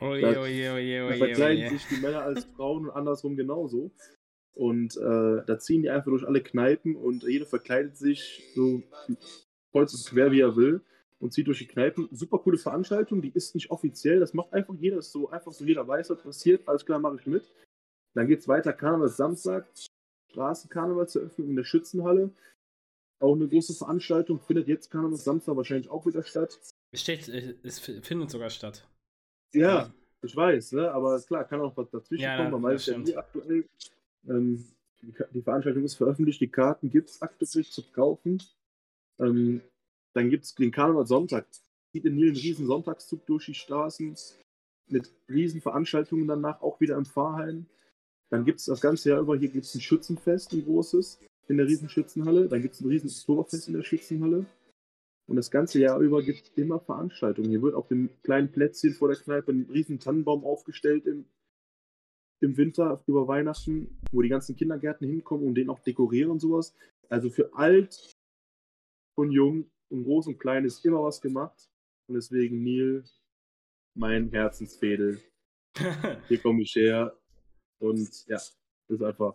[0.00, 1.70] Oje, da- oje, oje, Da oje, verkleiden oje.
[1.78, 3.90] sich die Männer als Frauen und andersrum genauso.
[4.54, 8.82] Und äh, da ziehen die einfach durch alle Kneipen und jeder verkleidet sich so
[9.72, 10.80] kreuz und quer, wie er will
[11.20, 12.08] und zieht durch die Kneipen.
[12.12, 15.64] Super coole Veranstaltung, die ist nicht offiziell, das macht einfach jeder, ist so einfach so
[15.64, 17.50] jeder weiß, was passiert, alles klar, mache ich mit.
[18.14, 19.68] Dann geht es weiter, Karneval Samstag,
[20.30, 22.32] Straßenkarnevalseröffnung in der Schützenhalle.
[23.20, 26.58] Auch eine große Veranstaltung, findet jetzt Karneval Samstag wahrscheinlich auch wieder statt.
[26.92, 28.88] Es steht, es findet sogar statt.
[29.54, 30.90] Ja, ich weiß, ne?
[30.90, 33.68] aber ist klar, kann auch was dazwischen Ja, kommen, man weiß ja nie aktuell.
[34.28, 34.64] Ähm,
[35.00, 38.42] die Veranstaltung ist veröffentlicht, die Karten gibt es aktuell zu kaufen.
[39.20, 39.62] Ähm,
[40.18, 41.46] dann gibt es den Karneval Sonntag.
[41.92, 44.16] Zieht in Nil einen riesen Sonntagszug durch die Straßen
[44.88, 47.66] mit riesen Veranstaltungen danach, auch wieder im Pfarrheim.
[48.30, 51.56] Dann gibt es das ganze Jahr über, hier gibt es ein Schützenfest, ein großes, in
[51.56, 52.48] der riesen Schützenhalle.
[52.48, 54.44] Dann gibt es ein riesen Oktoberfest in der Schützenhalle.
[55.28, 57.50] Und das ganze Jahr über gibt es immer Veranstaltungen.
[57.50, 61.26] Hier wird auf dem kleinen Plätzchen vor der Kneipe ein riesen Tannenbaum aufgestellt im,
[62.40, 66.74] im Winter über Weihnachten, wo die ganzen Kindergärten hinkommen und den auch dekorieren und sowas.
[67.08, 68.16] Also für alt
[69.14, 71.68] und jung und groß und klein ist immer was gemacht.
[72.08, 73.04] Und deswegen Neil,
[73.94, 75.20] mein Herzensfädel.
[76.28, 77.16] Hier komme ich her.
[77.80, 78.56] Und ja, das
[78.88, 79.34] ist einfach.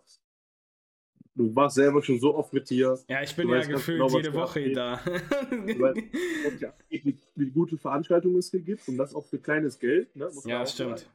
[1.35, 2.99] Du warst selber schon so oft mit hier.
[3.07, 4.97] ja, ich bin Du ja gefühlt genau, jede Woche da.
[4.97, 10.15] weißt- Ja, wie, wie gute Veranstaltungen es hier gibt und das auch für kleines Geld.
[10.15, 10.99] Ne, ja, stimmt.
[10.99, 11.11] sagen.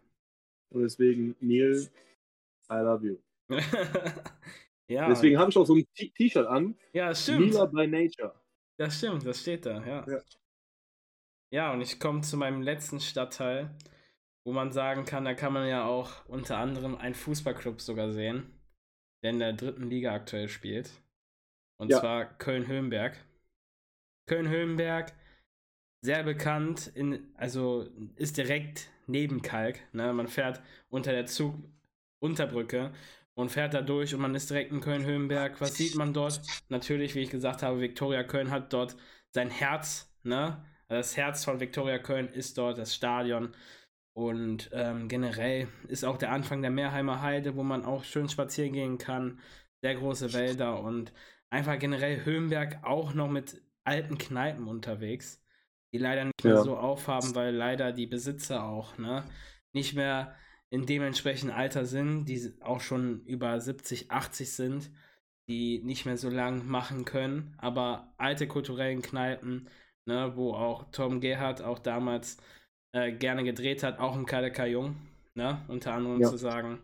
[0.71, 1.89] Und deswegen, Neil,
[2.69, 3.17] I love you.
[4.89, 6.77] ja, Deswegen habe ich auch so ein T-Shirt an.
[6.93, 7.41] ja, stimmt.
[7.47, 8.35] Nila by Nature.
[8.79, 10.07] Das stimmt, das steht da, ja.
[10.09, 10.21] Ja.
[11.51, 13.75] Ja, und ich komme zu meinem letzten Stadtteil,
[14.45, 18.53] wo man sagen kann, da kann man ja auch unter anderem einen Fußballclub sogar sehen,
[19.23, 20.91] der in der dritten Liga aktuell spielt.
[21.79, 22.01] Und Ja.
[22.01, 23.17] zwar Köln-Höhenberg.
[24.27, 25.15] Köln-Höhenberg,
[26.03, 29.81] sehr bekannt, in, also ist direkt neben Kalk.
[29.93, 30.13] Ne?
[30.13, 30.61] Man fährt
[30.91, 32.93] unter der Zug-Unterbrücke
[33.39, 35.61] und fährt da durch und man ist direkt in Köln-Höhenberg.
[35.61, 36.41] Was sieht man dort?
[36.71, 38.97] Natürlich, wie ich gesagt habe, Viktoria Köln hat dort
[39.33, 40.65] sein Herz, ne?
[40.89, 43.55] Das Herz von Viktoria Köln ist dort das Stadion.
[44.13, 48.73] Und ähm, generell ist auch der Anfang der Meerheimer Heide, wo man auch schön spazieren
[48.73, 49.39] gehen kann.
[49.85, 51.13] Sehr große Wälder und
[51.49, 55.41] einfach generell Höhenberg auch noch mit alten Kneipen unterwegs,
[55.95, 56.63] die leider nicht mehr Ja.
[56.63, 59.23] so aufhaben, weil leider die Besitzer auch ne,
[59.73, 60.35] nicht mehr
[60.71, 64.91] in dementsprechend Alter sind, die auch schon über 70, 80 sind,
[65.49, 67.55] die nicht mehr so lang machen können.
[67.59, 69.69] Aber alte kulturellen Kneipen,
[70.07, 72.37] ne, wo auch Tom Gerhardt auch damals
[72.93, 74.97] äh, gerne gedreht hat, auch im KDK Jung,
[75.35, 76.29] ne, unter anderem Ja.
[76.29, 76.83] zu sagen.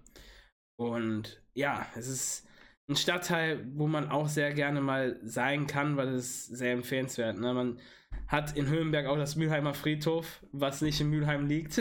[0.77, 2.49] Und ja, es ist
[2.89, 7.39] ein Stadtteil, wo man auch sehr gerne mal sein kann, weil es sehr empfehlenswert.
[7.39, 7.55] Ne?
[7.55, 7.79] Man
[8.27, 11.81] hat in Höhenberg auch das Mülheimer Friedhof, was nicht in Mülheim liegt.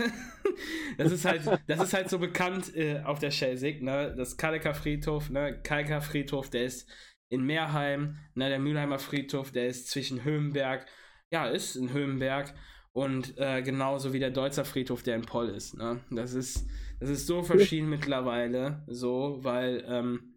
[0.97, 4.13] das ist halt, das ist halt so bekannt äh, auf der Schelsig, ne?
[4.15, 5.59] Das Kalker Friedhof, ne?
[5.61, 6.89] Kalker Friedhof, der ist
[7.29, 8.49] in Meerheim, ne?
[8.49, 10.85] Der Mülheimer Friedhof, der ist zwischen Höhenberg,
[11.31, 12.53] ja, ist in Höhenberg.
[12.93, 15.75] Und äh, genauso wie der Deutzer Friedhof, der in Poll ist.
[15.75, 16.01] Ne?
[16.11, 16.67] Das ist,
[16.99, 20.32] das ist so verschieden mittlerweile, so, weil ähm,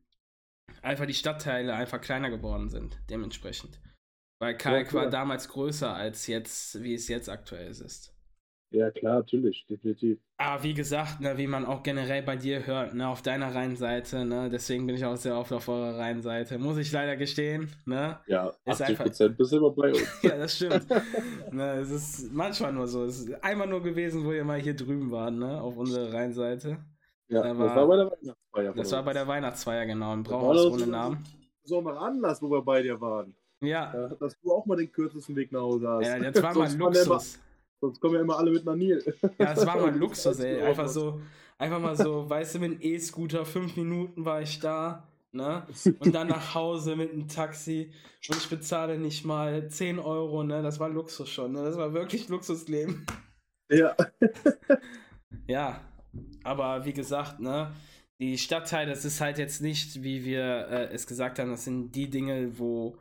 [0.83, 3.81] einfach die Stadtteile einfach kleiner geworden sind, dementsprechend.
[4.39, 8.13] Weil Kalk ja, war damals größer als jetzt, wie es jetzt aktuell ist.
[8.71, 10.19] Ja, klar, natürlich, definitiv.
[10.39, 14.25] Aber wie gesagt, ne, wie man auch generell bei dir hört, ne, auf deiner Rheinseite,
[14.25, 18.19] ne, deswegen bin ich auch sehr oft auf eurer Rheinseite, muss ich leider gestehen, ne?
[18.27, 20.19] Ja, 80 Prozent bist immer bei uns.
[20.23, 20.87] ja, das stimmt.
[21.53, 23.05] ne, es ist manchmal nur so.
[23.05, 26.79] Es ist einmal nur gewesen, wo ihr mal hier drüben wart, ne, auf unserer Rheinseite.
[27.29, 28.75] Ja, da war, das war bei der Weihnachtsfeier.
[28.75, 31.25] Das war bei der Weihnachtsfeier, genau, im Brauhaus ohne so Namen.
[31.63, 33.35] Besonderer Anlass, wo wir bei dir waren.
[33.61, 33.93] Ja.
[33.93, 34.09] ja.
[34.09, 36.07] Dass du auch mal den kürzesten Weg nach Hause hast.
[36.07, 37.41] Ja, jetzt war mal Luxus.
[37.81, 39.03] Sonst kommen ja immer alle mit nach Nil.
[39.39, 40.63] Ja, es war mal Luxus, ey.
[40.63, 41.21] Einfach so,
[41.59, 45.67] einfach mal so, weißt du, mit einem E-Scooter, fünf Minuten war ich da, ne?
[45.99, 47.93] Und dann nach Hause mit einem Taxi
[48.29, 50.63] und ich bezahle nicht mal 10 Euro, ne?
[50.63, 51.65] Das war Luxus schon, ne?
[51.65, 53.07] Das war wirklich Luxusleben.
[53.69, 53.95] Ja.
[55.47, 55.81] ja,
[56.45, 57.73] aber wie gesagt, ne?
[58.19, 61.93] Die Stadtteile, das ist halt jetzt nicht, wie wir äh, es gesagt haben, das sind
[61.93, 62.99] die Dinge, wo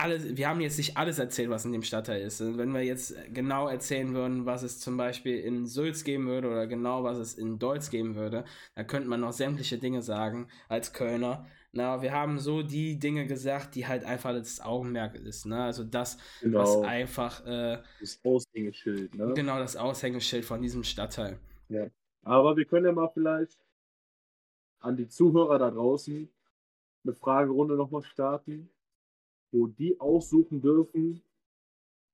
[0.00, 2.40] alles, wir haben jetzt nicht alles erzählt, was in dem Stadtteil ist.
[2.40, 6.48] Und wenn wir jetzt genau erzählen würden, was es zum Beispiel in Sülz geben würde
[6.48, 10.48] oder genau was es in Deutz geben würde, da könnte man noch sämtliche Dinge sagen
[10.68, 11.46] als Kölner.
[11.72, 15.46] Na, wir haben so die Dinge gesagt, die halt einfach das Augenmerk ist.
[15.46, 15.62] Ne?
[15.62, 16.60] Also das, genau.
[16.60, 17.46] was einfach.
[17.46, 19.34] Äh, das Aushängeschild, ne?
[19.34, 21.38] Genau, das Aushängeschild von diesem Stadtteil.
[21.68, 21.86] Ja.
[22.22, 23.58] Aber wir können ja mal vielleicht
[24.80, 26.28] an die Zuhörer da draußen
[27.04, 28.70] eine Fragerunde nochmal starten
[29.52, 31.22] wo die aussuchen dürfen,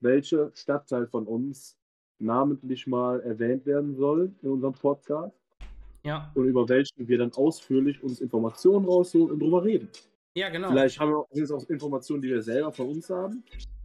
[0.00, 1.78] welcher Stadtteil von uns
[2.18, 5.36] namentlich mal erwähnt werden soll in unserem Podcast.
[6.04, 6.30] Ja.
[6.34, 9.88] Und über welchen wir dann ausführlich uns Informationen rausholen und drüber reden.
[10.34, 10.68] Ja, genau.
[10.68, 13.42] Vielleicht haben wir auch, auch Informationen, die wir selber von uns haben.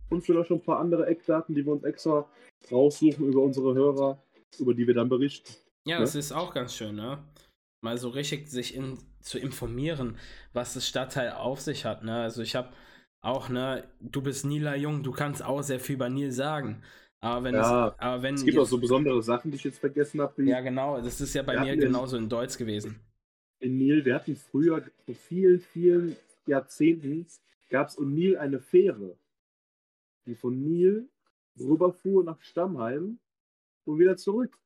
[0.10, 2.28] Und vielleicht schon ein paar andere Eckdaten, die wir uns extra
[2.72, 4.22] raussuchen über unsere Hörer,
[4.60, 5.54] über die wir dann berichten.
[5.88, 6.02] Ja, ne?
[6.02, 7.24] das ist auch ganz schön, ne?
[7.84, 10.18] Mal so richtig sich in, zu informieren,
[10.54, 12.22] was das Stadtteil auf sich hat, ne?
[12.22, 12.72] Also ich habe
[13.24, 16.82] auch, ne, du bist Nila Jung, du kannst auch sehr viel über Nil sagen.
[17.24, 19.64] Aber wenn, ja, es, aber wenn es gibt jetzt, auch so besondere Sachen, die ich
[19.64, 20.44] jetzt vergessen habe.
[20.44, 23.00] Ja, genau, das ist ja bei mir genauso in Deutsch gewesen.
[23.60, 26.16] In Nil, wir hatten früher, vor vielen, vielen
[26.48, 27.28] Jahrzehnten,
[27.70, 29.16] gab es in Nil eine Fähre,
[30.26, 31.10] die von Nil
[31.60, 33.20] rüberfuhr nach Stammheim
[33.86, 34.58] und wieder zurück.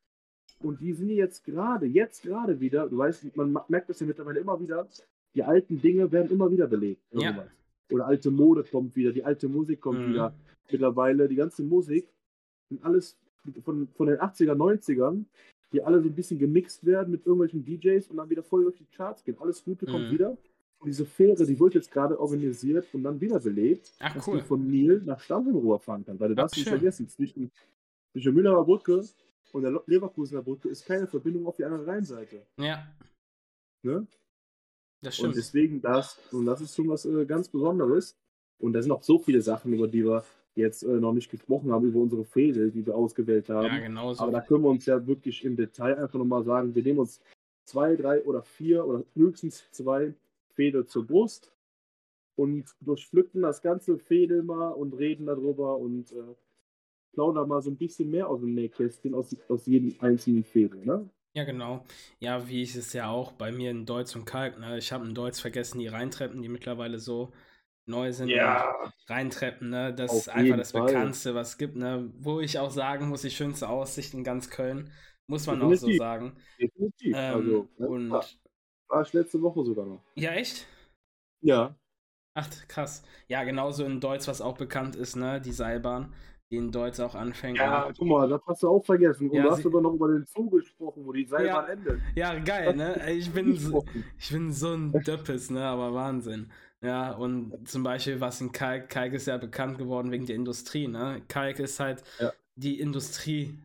[0.60, 4.40] Und die sind jetzt gerade, jetzt gerade wieder, du weißt, man merkt das ja mittlerweile
[4.40, 4.88] immer wieder,
[5.34, 7.02] die alten Dinge werden immer wieder belegt.
[7.12, 7.46] Ja.
[7.92, 10.14] Oder alte Mode kommt wieder, die alte Musik kommt mhm.
[10.14, 10.36] wieder.
[10.72, 12.08] Mittlerweile, die ganze Musik
[12.70, 13.18] sind alles
[13.64, 15.26] von, von den 80er, 90ern,
[15.72, 18.78] die alle so ein bisschen gemixt werden mit irgendwelchen DJs und dann wieder voll durch
[18.78, 19.38] die Charts gehen.
[19.40, 19.92] Alles Gute mhm.
[19.92, 20.38] kommt wieder.
[20.80, 24.40] Und diese Fähre, die wird jetzt gerade organisiert und dann wieder belebt, Ach, dass cool.
[24.40, 26.20] du von Nil nach Stammheim fahren kannst.
[26.20, 27.52] Weil du darfst nicht vergessen, zwischen,
[28.12, 29.04] zwischen Müllerer Brücke
[29.56, 32.46] und der Leverkusener Brücke ist keine Verbindung auf die andere Rheinseite.
[32.60, 32.86] Ja.
[33.84, 34.06] Ne?
[35.02, 35.30] Das stimmt.
[35.30, 38.18] Und deswegen das, und das ist schon was äh, ganz Besonderes.
[38.60, 41.72] Und da sind noch so viele Sachen, über die wir jetzt äh, noch nicht gesprochen
[41.72, 43.68] haben, über unsere Fädel, die wir ausgewählt haben.
[43.68, 44.24] Ja, genau so.
[44.24, 47.22] Aber da können wir uns ja wirklich im Detail einfach nochmal sagen, wir nehmen uns
[47.64, 50.14] zwei, drei oder vier oder höchstens zwei
[50.54, 51.54] Fädel zur Brust
[52.36, 56.36] und durchpflücken das ganze Fädel mal und reden darüber und äh,
[57.16, 60.86] plaudern mal so ein bisschen mehr aus dem Nähkästchen aus, aus jedem einzelnen Fädel.
[60.86, 61.10] Ne?
[61.36, 61.84] Ja, genau.
[62.20, 64.78] Ja, wie ich es ja auch bei mir in Deutsch und Kalk, ne?
[64.78, 67.34] Ich habe in Deutsch vergessen, die Rheintreppen, die mittlerweile so
[67.88, 68.30] neu sind.
[68.30, 68.74] Ja.
[69.08, 69.94] Rheintreppen, ne?
[69.94, 70.86] Das Auf ist einfach das Fall.
[70.86, 72.10] Bekannteste, was es gibt, ne?
[72.20, 74.92] Wo ich auch sagen muss, die schönste Aussicht in ganz Köln.
[75.28, 75.84] Muss man Definitiv.
[75.84, 76.38] auch so sagen.
[76.60, 77.14] Definitiv.
[77.16, 80.04] Ähm, also, ja, und war ich letzte Woche sogar noch.
[80.16, 80.68] Ja, echt?
[81.42, 81.76] Ja.
[82.34, 83.04] Ach, krass.
[83.28, 85.42] Ja, genauso in Deutsch, was auch bekannt ist, ne?
[85.42, 86.14] Die Seilbahn
[86.56, 87.58] die in Deutsch auch anfängt.
[87.58, 89.30] Ja, guck mal, das hast du auch vergessen.
[89.30, 92.02] Und ja, du hast aber noch über den Zug gesprochen, wo die Seilbahn ja, endet.
[92.16, 93.12] Ja, geil, ne?
[93.12, 93.84] Ich bin, so,
[94.18, 95.64] ich bin so ein Döppes, ne?
[95.64, 96.52] Aber Wahnsinn.
[96.82, 100.88] Ja, und zum Beispiel, was in Kalk, Kalk ist ja bekannt geworden wegen der Industrie,
[100.88, 101.22] ne?
[101.28, 102.32] Kalk ist halt ja.
[102.56, 103.60] die Industrie,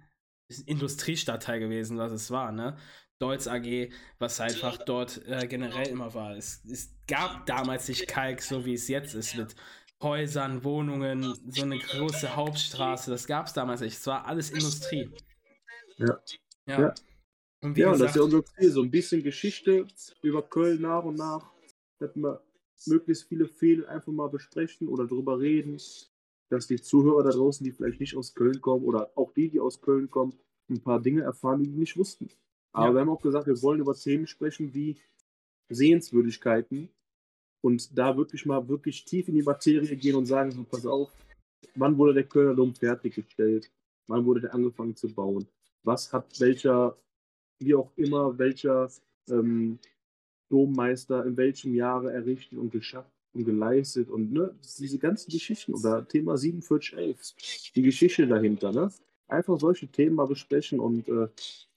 [0.67, 2.77] Industriestadtteil gewesen, was es war, ne?
[3.21, 6.35] Deutz AG, was einfach dort äh, generell immer war.
[6.37, 9.55] Es, es gab damals nicht Kalk, so wie es jetzt ist, mit
[10.03, 13.11] Häusern, Wohnungen, so eine große Hauptstraße.
[13.11, 13.99] Das gab es damals nicht.
[13.99, 15.11] Es war alles Industrie.
[15.99, 16.19] Ja.
[16.67, 16.81] Ja.
[16.81, 16.95] ja.
[17.63, 18.71] Und, ja, gesagt, das ist ja unser Ziel.
[18.71, 19.87] So ein bisschen Geschichte
[20.23, 21.53] über Köln nach und nach.
[21.99, 22.43] Dass wir
[22.87, 25.79] möglichst viele Fehler einfach mal besprechen oder darüber reden.
[26.49, 29.61] Dass die Zuhörer da draußen, die vielleicht nicht aus Köln kommen oder auch die, die
[29.61, 30.35] aus Köln kommen,
[30.71, 32.29] ein paar Dinge erfahren, die die nicht wussten.
[32.73, 32.95] Aber ja.
[32.95, 34.97] wir haben auch gesagt, wir wollen über Themen sprechen wie
[35.69, 36.89] Sehenswürdigkeiten,
[37.63, 41.11] und da wirklich mal wirklich tief in die Materie gehen und sagen, so, pass auf,
[41.75, 43.71] wann wurde der Kölner Dom fertiggestellt?
[44.07, 45.47] Wann wurde der angefangen zu bauen?
[45.83, 46.97] Was hat welcher,
[47.59, 48.91] wie auch immer, welcher
[49.29, 49.79] ähm,
[50.49, 56.07] Dommeister in welchem Jahre errichtet und geschafft und geleistet und ne, diese ganzen Geschichten oder
[56.07, 58.91] Thema 4711, die Geschichte dahinter, ne?
[59.29, 61.29] Einfach solche Themen mal besprechen und äh,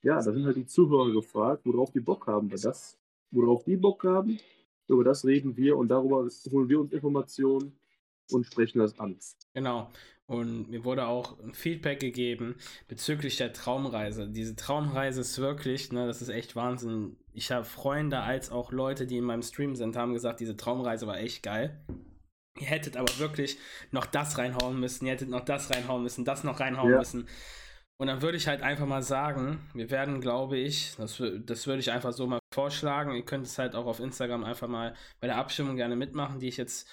[0.02, 2.52] ja, da sind halt die Zuhörer gefragt, worauf die Bock haben.
[2.52, 2.98] Weil das,
[3.30, 4.40] worauf die Bock haben,
[4.88, 7.78] über das reden wir und darüber holen wir uns Informationen
[8.32, 9.18] und sprechen das an.
[9.54, 9.90] Genau.
[10.26, 12.56] Und mir wurde auch ein Feedback gegeben
[12.88, 14.30] bezüglich der Traumreise.
[14.30, 17.18] Diese Traumreise ist wirklich, ne, das ist echt Wahnsinn.
[17.34, 21.08] Ich habe Freunde als auch Leute, die in meinem Stream sind, haben gesagt, diese Traumreise
[21.08, 21.84] war echt geil.
[22.60, 23.58] Ihr hättet aber wirklich
[23.92, 27.00] noch das reinhauen müssen, ihr hättet noch das reinhauen müssen, das noch reinhauen ja.
[27.00, 27.28] müssen.
[27.98, 31.80] Und dann würde ich halt einfach mal sagen, wir werden, glaube ich, das, das würde
[31.80, 33.16] ich einfach so mal vorschlagen.
[33.16, 36.48] Ihr könnt es halt auch auf Instagram einfach mal bei der Abstimmung gerne mitmachen, die
[36.48, 36.89] ich jetzt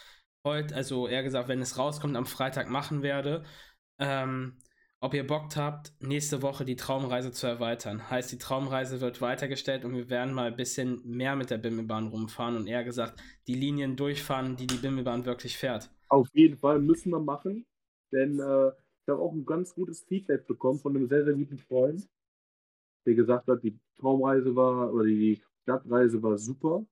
[0.47, 3.45] heute, also eher gesagt, wenn es rauskommt, am Freitag machen werde.
[3.99, 4.57] Ähm,
[5.03, 8.11] ob ihr Bock habt, nächste Woche die Traumreise zu erweitern.
[8.11, 12.09] Heißt, die Traumreise wird weitergestellt und wir werden mal ein bisschen mehr mit der Bimmelbahn
[12.09, 15.91] rumfahren und eher gesagt, die Linien durchfahren, die die Bimmelbahn wirklich fährt.
[16.09, 17.65] Auf jeden Fall müssen wir machen,
[18.13, 18.73] denn äh,
[19.11, 22.09] habe auch ein ganz gutes Feedback bekommen von einem sehr, sehr guten Freund,
[23.07, 26.87] der gesagt hat, die Traumreise war oder die Stadtreise war super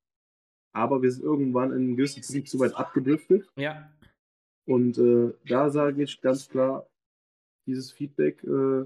[0.73, 3.49] aber wir sind irgendwann in gewissen Punkt zu weit abgedriftet.
[3.57, 3.91] Ja.
[4.67, 6.89] Und äh, da sage ich ganz klar,
[7.67, 8.85] dieses Feedback äh,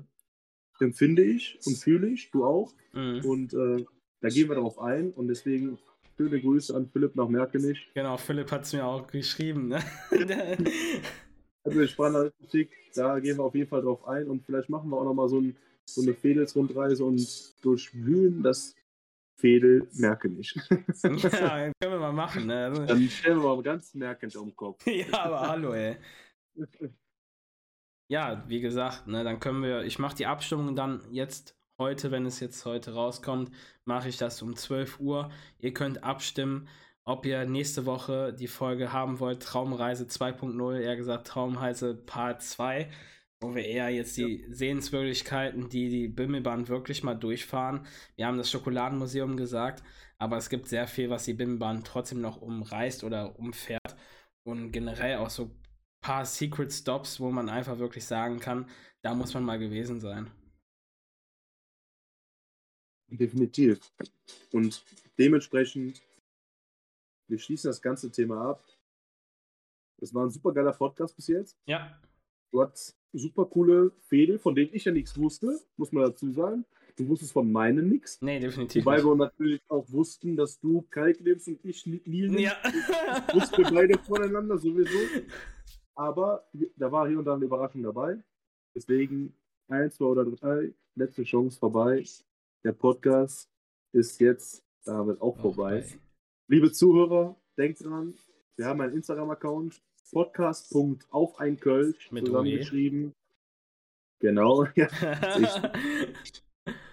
[0.81, 2.73] empfinde ich und fühle ich, du auch.
[2.93, 3.25] Mhm.
[3.25, 3.85] Und äh,
[4.21, 5.79] da gehen wir darauf ein und deswegen
[6.17, 7.91] schöne Grüße an Philipp nach Merkenich.
[7.95, 9.69] Genau, Philipp hat es mir auch geschrieben.
[9.69, 9.81] Ne?
[11.65, 14.97] also ich Sprachnachricht, da gehen wir auf jeden Fall drauf ein und vielleicht machen wir
[14.97, 18.75] auch nochmal so, ein, so eine Fedels-Rundreise und durchwühlen das
[19.37, 20.55] Fedel merke nicht.
[21.03, 22.47] ja, können wir mal machen.
[22.47, 22.67] Ne?
[22.67, 24.87] Also Dann stellen wir mal ganz merkend um den Kopf.
[24.87, 25.97] ja, aber hallo, ey.
[28.09, 32.27] Ja, wie gesagt, ne, dann können wir, ich mache die Abstimmung dann jetzt heute, wenn
[32.27, 33.51] es jetzt heute rauskommt,
[33.85, 35.31] mache ich das um 12 Uhr.
[35.59, 36.69] Ihr könnt abstimmen,
[37.05, 42.89] ob ihr nächste Woche die Folge haben wollt, Traumreise 2.0, eher gesagt Traumreise Part 2
[43.43, 44.55] wo wir eher jetzt die ja.
[44.55, 47.87] Sehenswürdigkeiten, die die Bimmelbahn wirklich mal durchfahren.
[48.17, 49.83] Wir haben das Schokoladenmuseum gesagt,
[50.19, 53.97] aber es gibt sehr viel, was die Bimmelbahn trotzdem noch umreißt oder umfährt.
[54.45, 55.63] Und generell auch so ein
[56.01, 58.69] paar Secret Stops, wo man einfach wirklich sagen kann,
[59.03, 60.31] da muss man mal gewesen sein.
[63.09, 63.79] Definitiv.
[64.53, 64.85] Und
[65.19, 66.01] dementsprechend,
[67.33, 68.63] wir schließen das ganze Thema ab.
[70.03, 71.57] Es war ein super geiler Podcast bis jetzt.
[71.65, 71.99] Ja.
[72.53, 76.67] Du hast super coole Fädel, von denen ich ja nichts wusste, muss man dazu sagen.
[76.95, 78.21] Du wusstest von meinen nichts.
[78.21, 78.85] Nee, definitiv.
[78.85, 79.07] Wobei nicht.
[79.07, 82.39] wir natürlich auch wussten, dass du Kalk nimmst und ich Lil.
[82.39, 82.53] Ja.
[83.33, 84.99] Wussten wir beide voneinander sowieso.
[85.95, 88.23] Aber da war hier und da eine Überraschung dabei.
[88.75, 89.35] Deswegen
[89.69, 92.05] eins, zwei oder drei, letzte Chance vorbei.
[92.63, 93.51] Der Podcast
[93.93, 95.87] ist jetzt damit auch vorbei.
[96.53, 98.13] Liebe Zuhörer, denkt dran,
[98.57, 99.81] wir haben einen Instagram-Account,
[100.11, 103.15] podcast.auf ein Kölsch zusammengeschrieben.
[104.21, 104.67] Genau.
[104.77, 104.87] Ja,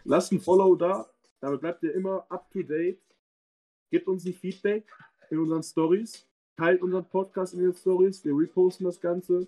[0.06, 1.10] Lasst ein Follow da.
[1.42, 3.02] Damit bleibt ihr immer up to date.
[3.92, 4.90] Gebt uns ein Feedback
[5.30, 6.26] in unseren Stories.
[6.56, 8.24] Teilt unseren Podcast in den Stories.
[8.24, 9.46] Wir reposten das Ganze.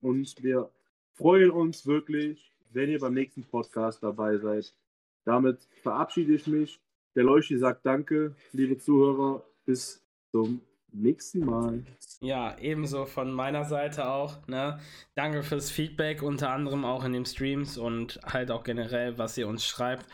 [0.00, 0.70] Und wir
[1.14, 4.72] freuen uns wirklich, wenn ihr beim nächsten Podcast dabei seid.
[5.24, 6.80] Damit verabschiede ich mich.
[7.14, 9.44] Der Leuchi sagt Danke, liebe Zuhörer.
[9.64, 10.60] Bis zum
[10.92, 11.84] nächsten Mal.
[12.20, 14.46] Ja, ebenso von meiner Seite auch.
[14.48, 14.78] Ne?
[15.14, 19.48] Danke fürs Feedback, unter anderem auch in den Streams und halt auch generell, was ihr
[19.48, 20.06] uns schreibt.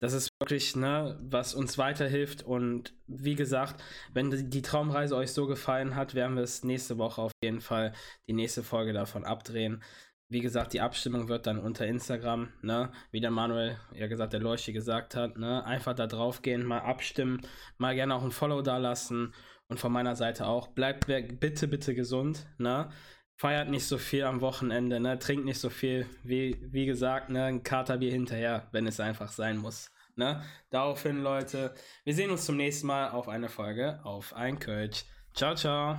[0.00, 2.44] Das ist wirklich, ne, was uns weiterhilft.
[2.44, 3.82] Und wie gesagt,
[4.12, 7.92] wenn die Traumreise euch so gefallen hat, werden wir es nächste Woche auf jeden Fall
[8.28, 9.82] die nächste Folge davon abdrehen.
[10.30, 14.40] Wie gesagt, die Abstimmung wird dann unter Instagram, ne, wie der Manuel, ja gesagt, der
[14.40, 17.40] Leuchte gesagt hat, ne, einfach da drauf gehen, mal abstimmen,
[17.78, 19.32] mal gerne auch ein Follow da lassen
[19.68, 22.90] und von meiner Seite auch, bleibt bitte, bitte gesund, ne?
[23.36, 25.18] Feiert nicht so viel am Wochenende, ne?
[25.18, 27.44] Trinkt nicht so viel, wie, wie gesagt, ne?
[27.44, 29.90] Ein Katerbier hinterher, wenn es einfach sein muss.
[30.18, 30.42] Ne?
[30.70, 31.72] Daraufhin, Leute,
[32.04, 35.04] wir sehen uns zum nächsten Mal auf eine Folge auf ein Kölsch.
[35.32, 35.96] Ciao, ciao.